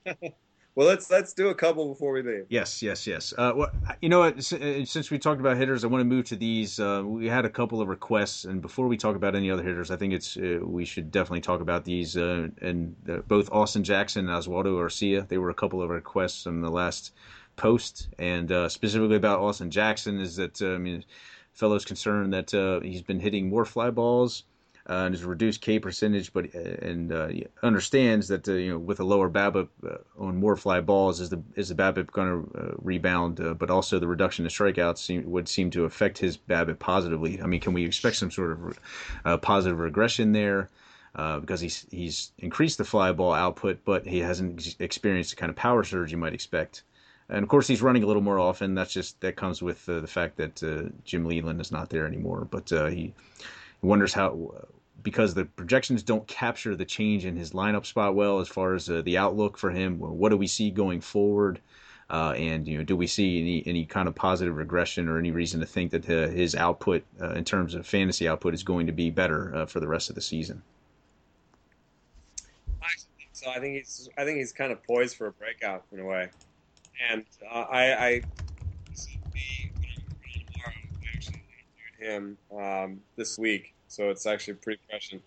[0.76, 2.46] well, let's let's do a couple before we leave.
[2.50, 3.32] Yes, yes, yes.
[3.38, 3.72] Uh, well,
[4.02, 4.38] you know what?
[4.38, 6.80] Uh, since we talked about hitters, I want to move to these.
[6.80, 9.92] Uh, we had a couple of requests, and before we talk about any other hitters,
[9.92, 12.18] I think it's uh, we should definitely talk about these.
[12.18, 16.48] Uh, and uh, both Austin Jackson and Oswaldo Arcia, they were a couple of requests
[16.48, 17.14] on the last
[17.56, 21.06] post, and specifically about Austin Jackson is that I mean,
[21.52, 24.44] fellows concerned that he's been hitting more fly balls
[24.90, 27.30] uh, and his reduced K percentage, but uh, and uh,
[27.62, 31.30] understands that uh, you know with a lower BABIP uh, on more fly balls, is
[31.30, 33.40] the is the BABIP going to uh, rebound?
[33.58, 37.42] but also the reduction in strikeouts seem, would seem to affect his BABIP positively.
[37.42, 38.60] I mean, can we expect some sort
[39.24, 40.70] of positive regression there?
[41.14, 45.56] because he's he's increased the fly ball output, but he hasn't experienced the kind of
[45.56, 46.84] power surge you might expect.
[47.30, 48.76] And of course, he's running a little more often.
[48.76, 52.46] That's just that comes with the fact that Jim Leyland is not there anymore.
[52.52, 53.14] But he
[53.82, 54.54] wonders how
[55.04, 58.90] because the projections don't capture the change in his lineup spot well as far as
[58.90, 60.00] uh, the outlook for him.
[60.00, 61.60] What do we see going forward?
[62.10, 65.32] Uh, and you know, do we see any any kind of positive regression or any
[65.32, 68.88] reason to think that uh, his output uh, in terms of fantasy output is going
[68.88, 70.62] to be better uh, for the rest of the season?
[73.32, 76.06] So I think he's I think he's kind of poised for a breakout in a
[76.06, 76.30] way,
[77.10, 78.22] and I, I
[82.04, 85.22] him um, this week so it's actually pretty prescient.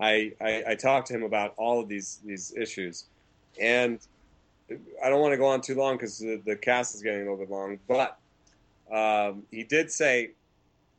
[0.00, 3.04] I, I, I talked to him about all of these these issues,
[3.60, 4.00] and
[5.02, 7.30] I don't want to go on too long because the, the cast is getting a
[7.30, 7.78] little bit long.
[7.86, 8.18] But
[8.92, 10.32] um, he did say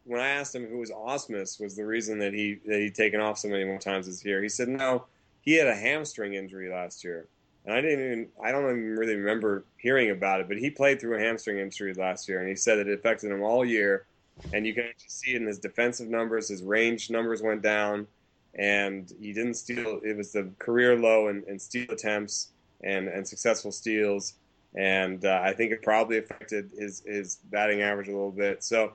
[0.06, 3.20] when I asked him who was Ausmus was the reason that he that he'd taken
[3.20, 4.42] off so many more times this year.
[4.42, 5.06] He said no,
[5.42, 7.28] he had a hamstring injury last year,
[7.66, 10.48] and I didn't even I don't even really remember hearing about it.
[10.48, 13.30] But he played through a hamstring injury last year, and he said that it affected
[13.30, 14.06] him all year
[14.54, 16.48] and you can actually see in his defensive numbers.
[16.48, 18.08] His range numbers went down,
[18.56, 20.00] and he didn't steal.
[20.04, 22.50] It was the career low in, in steal attempts
[22.84, 24.36] and, and successful steals,
[24.76, 28.64] and uh, I think it probably affected his his batting average a little bit.
[28.64, 28.94] So,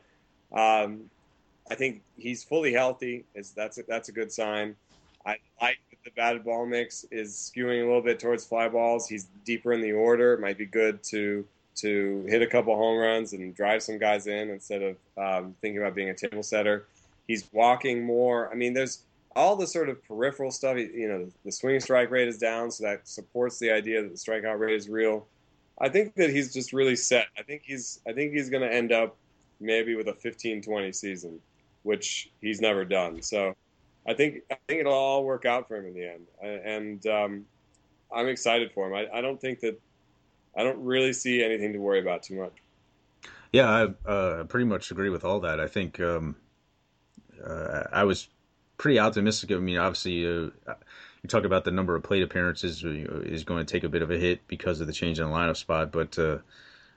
[0.53, 1.11] um,
[1.71, 3.25] I think he's fully healthy.
[3.35, 4.77] Is that's a, that's a good sign.
[5.27, 9.09] I like that the batted ball mix is skewing a little bit towards fly balls.
[9.09, 10.35] He's deeper in the order.
[10.35, 14.27] It might be good to to hit a couple home runs and drive some guys
[14.27, 16.87] in instead of um, thinking about being a table setter.
[17.27, 18.51] He's walking more.
[18.51, 19.03] I mean, there's
[19.35, 20.77] all the sort of peripheral stuff.
[20.77, 24.16] You know, the swing strike rate is down, so that supports the idea that the
[24.16, 25.27] strikeout rate is real.
[25.81, 27.27] I think that he's just really set.
[27.39, 29.16] I think he's I think he's going to end up
[29.61, 31.41] maybe with a 15-20 season,
[31.83, 33.22] which he's never done.
[33.22, 33.55] So
[34.07, 37.47] I think I think it'll all work out for him in the end, and um,
[38.14, 38.95] I'm excited for him.
[38.95, 39.81] I, I don't think that
[40.57, 42.53] I don't really see anything to worry about too much.
[43.53, 45.61] Yeah, I uh, pretty much agree with all that.
[45.61, 46.37] I think um,
[47.45, 48.29] uh, I was
[48.79, 49.53] pretty optimistic.
[49.53, 50.51] I mean, obviously, uh,
[51.23, 54.11] you talk about the number of plate appearances is going to take a bit of
[54.11, 56.39] a hit because of the change in the lineup spot, but uh,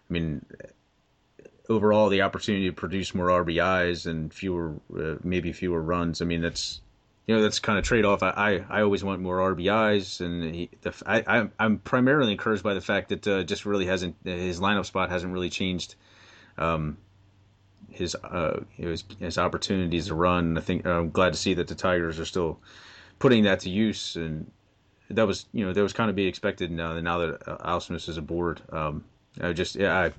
[0.10, 0.45] I mean,
[1.70, 6.22] overall, the opportunity to produce more RBIs and fewer, uh, maybe fewer runs.
[6.22, 6.82] I mean, that's
[7.28, 8.23] you know that's kind of trade off.
[8.23, 12.73] I, I, I always want more RBIs, and he, the, I I'm primarily encouraged by
[12.73, 15.95] the fact that uh, just really hasn't his lineup spot hasn't really changed.
[16.57, 16.97] Um,
[17.89, 20.57] his uh his, his opportunities to run.
[20.57, 22.59] I think I'm glad to see that the Tigers are still
[23.19, 24.49] putting that to use, and
[25.09, 26.97] that was you know that was kind of be expected now.
[26.99, 29.03] Now that uh, Ausmus is aboard, um,
[29.41, 30.13] I just yeah I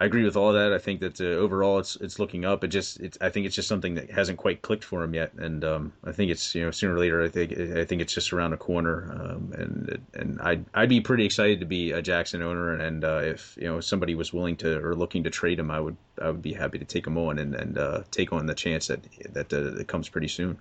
[0.00, 0.72] I agree with all that.
[0.72, 2.62] I think that uh, overall it's it's looking up.
[2.62, 5.32] It just it's I think it's just something that hasn't quite clicked for him yet,
[5.34, 8.14] and um, I think it's you know sooner or later I think I think it's
[8.14, 12.00] just around the corner, um, and and I'd I'd be pretty excited to be a
[12.00, 15.58] Jackson owner, and uh, if you know somebody was willing to or looking to trade
[15.58, 18.32] him, I would I would be happy to take him on and and uh, take
[18.32, 19.00] on the chance that
[19.32, 20.58] that uh, that comes pretty soon.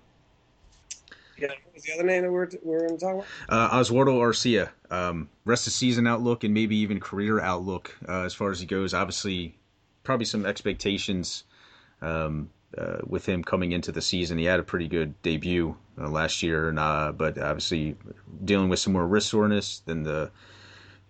[1.39, 3.25] Yeah, what was the other name that we're, we're going to talk about?
[3.49, 4.69] Uh, Oswaldo Arcia.
[4.89, 8.65] Um, rest of season outlook and maybe even career outlook uh, as far as he
[8.65, 8.93] goes.
[8.93, 9.55] Obviously,
[10.03, 11.43] probably some expectations
[12.01, 14.37] um, uh, with him coming into the season.
[14.37, 17.95] He had a pretty good debut uh, last year, and, uh, but obviously
[18.43, 20.31] dealing with some more wrist soreness than the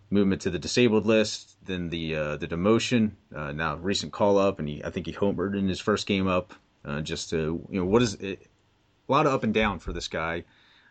[0.09, 3.11] movement to the disabled list, then the uh, the demotion.
[3.31, 6.53] now recent call up, and he I think he homered in his first game up.
[7.03, 8.47] just to you know what is it,
[9.07, 10.43] a lot of up and down for this guy.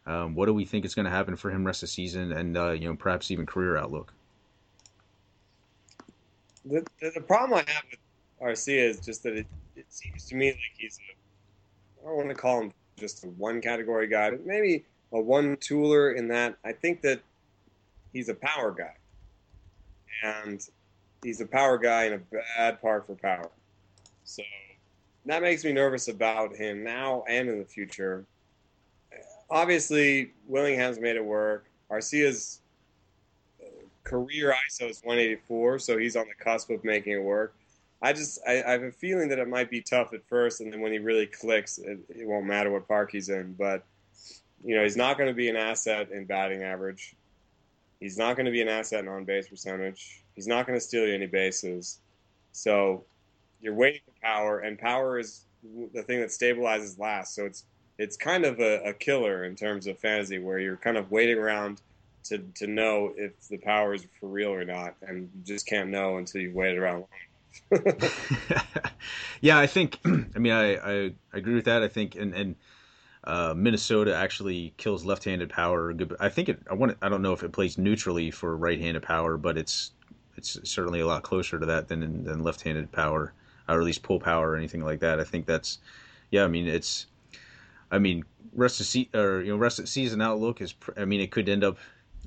[0.06, 2.32] Um, what do we think is going to happen for him rest of the season,
[2.32, 4.12] and uh, you know perhaps even career outlook?
[6.64, 7.98] The, the, the problem I have with
[8.40, 12.28] Arcia is just that it, it seems to me like he's a I don't want
[12.28, 16.56] to call him just a one category guy, but maybe a one tooler in that
[16.64, 17.20] I think that
[18.12, 18.94] he's a power guy,
[20.22, 20.66] and
[21.22, 22.18] he's a power guy in a
[22.56, 23.50] bad part for power.
[24.22, 24.42] So
[25.26, 28.24] that makes me nervous about him now and in the future.
[29.50, 31.66] Obviously, Willingham's made it work.
[31.90, 32.60] Arcia's
[33.60, 33.66] uh,
[34.04, 37.54] career ISO is 184, so he's on the cusp of making it work.
[38.02, 40.72] I just I, I have a feeling that it might be tough at first, and
[40.72, 43.54] then when he really clicks, it, it won't matter what park he's in.
[43.54, 43.84] But
[44.64, 47.16] you know, he's not going to be an asset in batting average.
[48.00, 50.22] He's not going to be an asset in on base percentage.
[50.34, 52.00] He's not going to steal you any bases.
[52.52, 53.04] So
[53.60, 55.44] you're waiting for power, and power is
[55.94, 57.34] the thing that stabilizes last.
[57.34, 57.64] So it's
[57.98, 61.38] it's kind of a, a, killer in terms of fantasy, where you're kind of waiting
[61.38, 61.80] around
[62.24, 65.90] to to know if the power is for real or not, and you just can't
[65.90, 67.04] know until you've waited around
[69.40, 69.98] yeah, I think.
[70.04, 70.92] I mean, I, I,
[71.32, 71.82] I agree with that.
[71.82, 72.56] I think, and and
[73.24, 75.94] uh, Minnesota actually kills left-handed power.
[76.20, 76.60] I think it.
[76.70, 76.96] I want.
[77.02, 79.92] I don't know if it plays neutrally for right-handed power, but it's
[80.36, 83.32] it's certainly a lot closer to that than than left-handed power
[83.68, 85.20] or at least pull power or anything like that.
[85.20, 85.78] I think that's,
[86.30, 86.44] yeah.
[86.44, 87.06] I mean, it's,
[87.90, 90.74] I mean, rest of or you know, rest of season outlook is.
[90.96, 91.78] I mean, it could end up.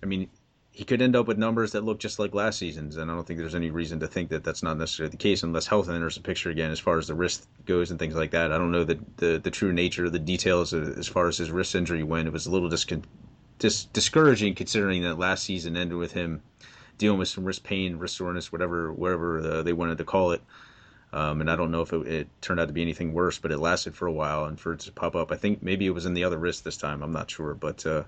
[0.02, 0.30] I mean,
[0.72, 3.28] he could end up with numbers that look just like last season's, and I don't
[3.28, 6.16] think there's any reason to think that that's not necessarily the case unless health enters
[6.16, 8.54] the picture again as far as the wrist goes and things like that.
[8.54, 11.52] I don't know the the, the true nature, of the details as far as his
[11.52, 12.28] wrist injury went.
[12.28, 13.04] It was a little discon-
[13.58, 16.42] dis- discouraging considering that last season ended with him
[16.98, 20.42] dealing with some wrist pain, wrist soreness, whatever, whatever uh, they wanted to call it.
[21.12, 23.52] Um, and I don't know if it, it, turned out to be anything worse, but
[23.52, 24.46] it lasted for a while.
[24.46, 26.64] And for it to pop up, I think maybe it was in the other wrist
[26.64, 27.02] this time.
[27.02, 28.04] I'm not sure, but uh,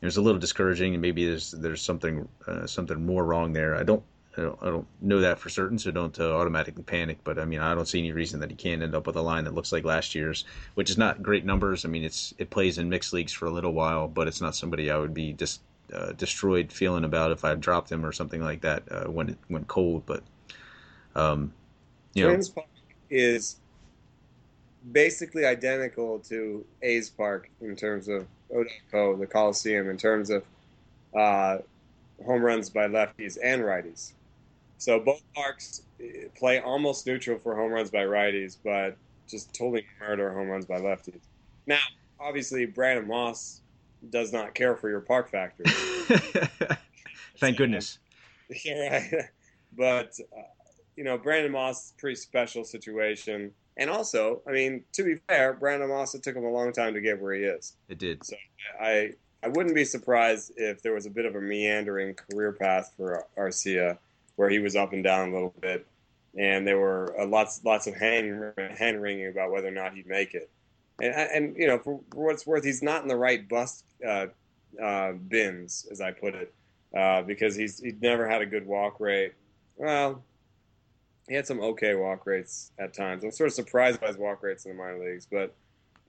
[0.00, 3.76] it was a little discouraging, and maybe there's there's something uh, something more wrong there.
[3.76, 4.02] I don't,
[4.36, 7.18] I don't I don't know that for certain, so don't uh, automatically panic.
[7.22, 9.22] But I mean, I don't see any reason that he can't end up with a
[9.22, 10.44] line that looks like last year's,
[10.74, 11.84] which is not great numbers.
[11.84, 14.56] I mean, it's it plays in mixed leagues for a little while, but it's not
[14.56, 15.60] somebody I would be just
[15.92, 19.38] uh, destroyed feeling about if I dropped him or something like that uh, when it
[19.48, 20.04] went cold.
[20.06, 20.22] But
[21.14, 21.52] um,
[22.24, 22.66] Twins Park
[23.10, 23.56] is
[24.92, 30.44] basically identical to A's Park in terms of O.co, the Coliseum, in terms of
[31.16, 31.58] uh,
[32.24, 34.12] home runs by lefties and righties.
[34.78, 38.96] So both parks eh, play almost neutral for home runs by righties, but
[39.28, 41.20] just totally murder home runs by lefties.
[41.66, 41.78] Now,
[42.20, 43.60] obviously, Brandon Moss
[44.10, 45.64] does not care for your park factor.
[47.40, 47.98] Thank goodness.
[48.64, 49.24] Yeah, right.
[49.76, 50.42] But uh,
[50.96, 53.52] you know, Brandon Moss, is a pretty special situation.
[53.76, 56.94] And also, I mean, to be fair, Brandon Moss, it took him a long time
[56.94, 57.74] to get where he is.
[57.88, 58.24] It did.
[58.24, 58.36] So
[58.80, 62.94] I, I wouldn't be surprised if there was a bit of a meandering career path
[62.96, 63.98] for Arcia,
[64.36, 65.86] where he was up and down a little bit,
[66.38, 70.06] and there were uh, lots, lots of hand, hand wringing about whether or not he'd
[70.06, 70.50] make it.
[71.00, 73.84] And, and you know, for, for what it's worth, he's not in the right bust
[74.06, 74.26] uh,
[74.82, 76.54] uh, bins, as I put it,
[76.96, 79.34] uh, because he's he'd never had a good walk rate.
[79.76, 80.24] Well,
[81.28, 83.24] he had some okay walk rates at times.
[83.24, 85.54] I'm sort of surprised by his walk rates in the minor leagues, but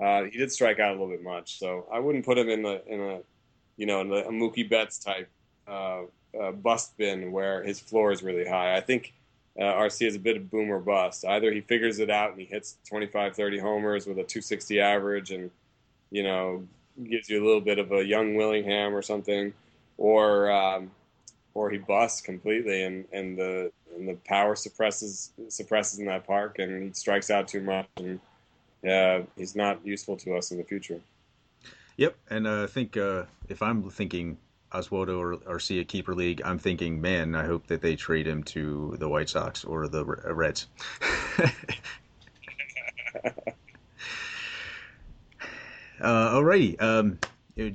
[0.03, 1.57] uh, he did strike out a little bit much.
[1.57, 3.20] So I wouldn't put him in the in a
[3.78, 5.30] you know in the a Mookie Betts type
[5.68, 6.01] uh,
[6.39, 8.76] uh, bust bin where his floor is really high.
[8.76, 9.13] I think
[9.59, 11.26] uh, Arcia is a bit of boom or bust.
[11.26, 15.32] Either he figures it out and he hits 25, 30 homers with a 260 average
[15.32, 15.49] and
[16.11, 16.68] you know
[17.09, 19.53] gives you a little bit of a young Willingham or something,
[19.97, 20.91] or um,
[21.55, 26.59] or he busts completely and and the and the power suppresses suppresses in that park,
[26.59, 28.19] and he strikes out too much, and
[28.88, 30.99] uh, he's not useful to us in the future.
[31.97, 34.38] Yep, and uh, I think uh, if I'm thinking
[34.71, 38.95] Oswaldo or Arcia keeper league, I'm thinking, man, I hope that they trade him to
[38.99, 40.67] the White Sox or the Reds.
[45.99, 46.79] uh, alrighty.
[46.81, 47.17] Um,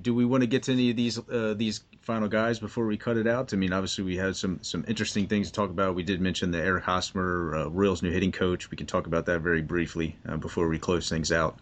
[0.03, 2.97] do we want to get to any of these uh, these final guys before we
[2.97, 3.55] cut it out?
[3.55, 5.95] I mean, obviously we had some some interesting things to talk about.
[5.95, 8.71] We did mention the Eric Hosmer, uh, Royals new hitting coach.
[8.71, 11.59] We can talk about that very briefly uh, before we close things out.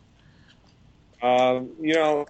[1.23, 2.27] Um, you know,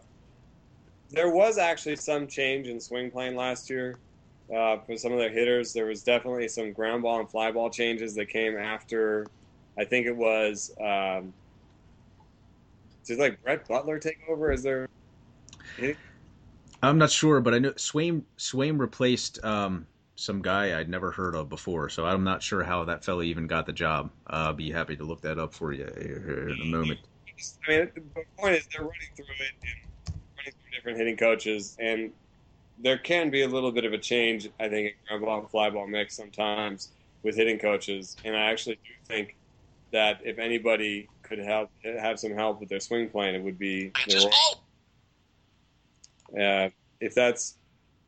[1.10, 3.96] there was actually some change in swing plane last year
[4.54, 5.72] uh, for some of their hitters.
[5.72, 9.26] There was definitely some ground ball and fly ball changes that came after.
[9.78, 10.72] I think it was.
[10.80, 11.32] Um,
[13.06, 14.52] did like Brett Butler take over?
[14.52, 14.88] Is there?
[16.82, 21.34] I'm not sure, but I know Sveum Sveum replaced um, some guy I'd never heard
[21.34, 24.10] of before, so I'm not sure how that fella even got the job.
[24.26, 27.00] Uh, I'll be happy to look that up for you here in a moment.
[27.66, 31.76] I mean, the point is they're running through it and running through different hitting coaches,
[31.80, 32.12] and
[32.78, 35.50] there can be a little bit of a change, I think, in ground ball and
[35.50, 36.90] fly ball mix sometimes
[37.22, 38.16] with hitting coaches.
[38.24, 39.36] And I actually do think
[39.92, 43.92] that if anybody could help have some help with their swing plan, it would be.
[46.38, 46.70] Uh,
[47.00, 47.56] if that's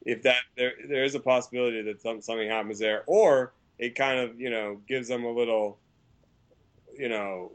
[0.04, 4.40] if that there there is a possibility that something happens there, or it kind of
[4.40, 5.78] you know gives them a little,
[6.96, 7.50] you know,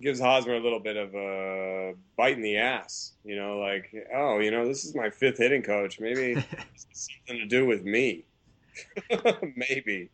[0.00, 3.12] gives Hosmer a little bit of a bite in the ass.
[3.24, 6.00] You know, like oh, you know, this is my fifth hitting coach.
[6.00, 6.34] Maybe
[6.92, 8.24] something to do with me.
[9.56, 10.10] Maybe.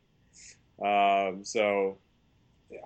[0.83, 1.99] Um, so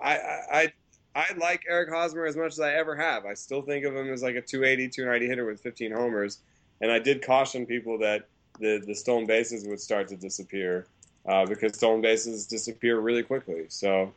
[0.01, 0.17] I,
[0.51, 0.73] I
[1.15, 3.25] I like Eric Hosmer as much as I ever have.
[3.25, 6.39] I still think of him as like a 280, 290 hitter with 15 homers.
[6.81, 8.27] And I did caution people that
[8.59, 10.87] the, the stolen bases would start to disappear
[11.25, 13.65] uh, because stolen bases disappear really quickly.
[13.69, 14.13] So,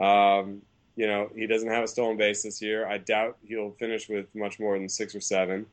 [0.00, 0.62] um,
[0.96, 2.86] you know, he doesn't have a stolen base this year.
[2.86, 5.66] I doubt he'll finish with much more than six or seven.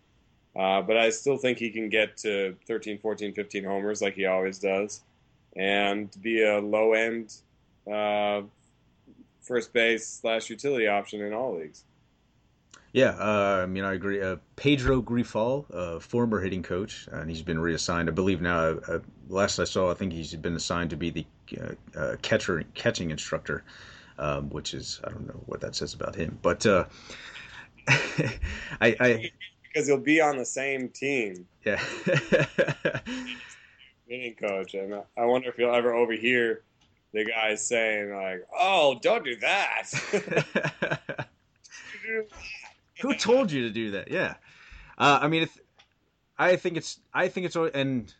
[0.55, 4.25] Uh, but I still think he can get to 13, 14, 15 homers like he
[4.25, 5.01] always does
[5.55, 7.33] and be a low end
[7.91, 8.41] uh,
[9.41, 11.83] first base slash utility option in all leagues.
[12.95, 14.21] Yeah, uh, I mean, I agree.
[14.21, 18.07] Uh, Pedro Grifol, uh, former hitting coach, and he's been reassigned.
[18.07, 18.57] I believe now.
[18.57, 21.25] Uh, uh, last I saw, I think he's been assigned to be the
[21.97, 23.65] uh, catcher catching instructor,
[24.17, 26.87] um, which is I don't know what that says about him, but I,
[28.79, 29.29] I
[29.61, 31.45] because he'll be on the same team.
[31.65, 31.75] Yeah,
[34.07, 36.61] hitting coach, and I wonder if you'll ever overhear
[37.11, 41.27] the guys saying like, "Oh, don't do that."
[43.01, 44.09] Who told you to do that?
[44.09, 44.35] Yeah,
[44.97, 45.47] uh, I mean,
[46.37, 48.13] I think it's I think it's and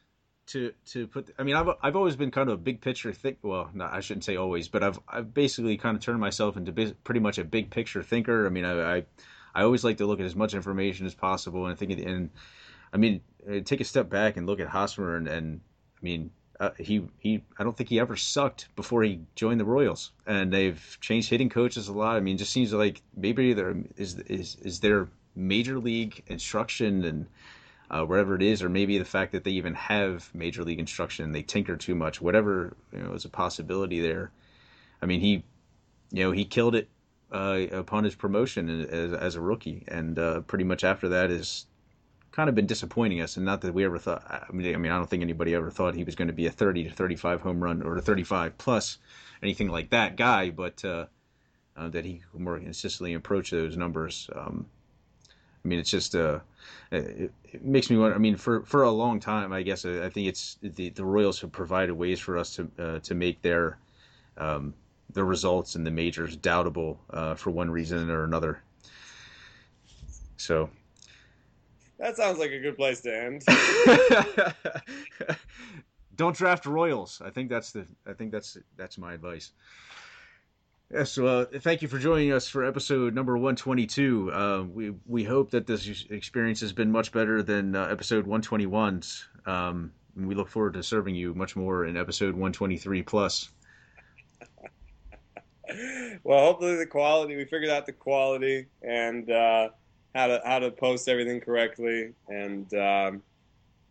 [0.48, 1.34] to to put.
[1.40, 3.40] I mean, I've I've always been kind of a big picture think.
[3.42, 6.96] Well, no, I shouldn't say always, but I've I've basically kind of turned myself into
[7.04, 8.46] pretty much a big picture thinker.
[8.46, 9.06] I mean, I, I
[9.54, 12.30] I always like to look at as much information as possible, and I think and
[12.94, 15.62] I mean, uh, take a step back and look at Hosmer, and, and
[15.98, 19.66] I mean, uh, he he I don't think he ever sucked before he joined the
[19.66, 22.16] Royals, and they've changed hitting coaches a lot.
[22.16, 27.26] I mean, just seems like maybe there is is is there major league instruction and
[27.92, 31.32] uh, wherever it is, or maybe the fact that they even have major league instruction,
[31.32, 32.22] they tinker too much.
[32.22, 34.32] Whatever you know is a possibility there.
[35.02, 35.44] I mean, he
[36.12, 36.90] you know he killed it
[37.32, 41.66] uh, upon his promotion as, as a rookie, and uh, pretty much after that is
[42.36, 44.46] kind of been disappointing us, and not that we ever thought.
[44.50, 46.84] I mean, I don't think anybody ever thought he was going to be a 30
[46.84, 48.98] to 35 home run or a 35 plus
[49.42, 51.06] anything like that guy, but uh,
[51.78, 54.30] uh, that he could more consistently approach those numbers.
[54.36, 54.66] Um,
[55.64, 56.40] I mean, it's just uh,
[56.92, 58.16] it, it, makes me wonder.
[58.16, 61.06] I mean, for for a long time, I guess I, I think it's the the
[61.06, 63.78] Royals have provided ways for us to uh, to make their
[64.38, 64.74] um,
[65.16, 68.62] results in the majors doubtable uh, for one reason or another.
[70.36, 70.70] So
[72.00, 73.44] that sounds like a good place to end.
[76.16, 77.22] Don't draft Royals.
[77.24, 77.86] I think that's the.
[78.08, 79.52] I think that's that's my advice.
[80.92, 84.32] Yes, well, uh, thank you for joining us for episode number 122.
[84.32, 89.28] Uh, we we hope that this experience has been much better than uh, episode 121's.
[89.46, 93.50] Um, and we look forward to serving you much more in episode 123 plus.
[96.24, 97.36] well, hopefully the quality.
[97.36, 99.70] We figured out the quality, and uh,
[100.16, 103.22] how to how to post everything correctly, and um,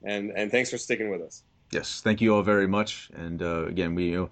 [0.02, 1.44] and and thanks for sticking with us.
[1.70, 3.10] Yes, thank you all very much.
[3.14, 4.30] And uh, again, we you know,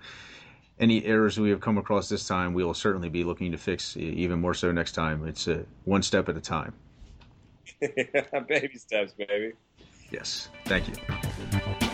[0.80, 3.96] any errors we have come across this time, we will certainly be looking to fix
[3.96, 5.26] even more so next time.
[5.26, 6.72] It's uh, one step at a time.
[7.80, 9.52] baby steps, baby.
[10.10, 11.88] Yes, thank you.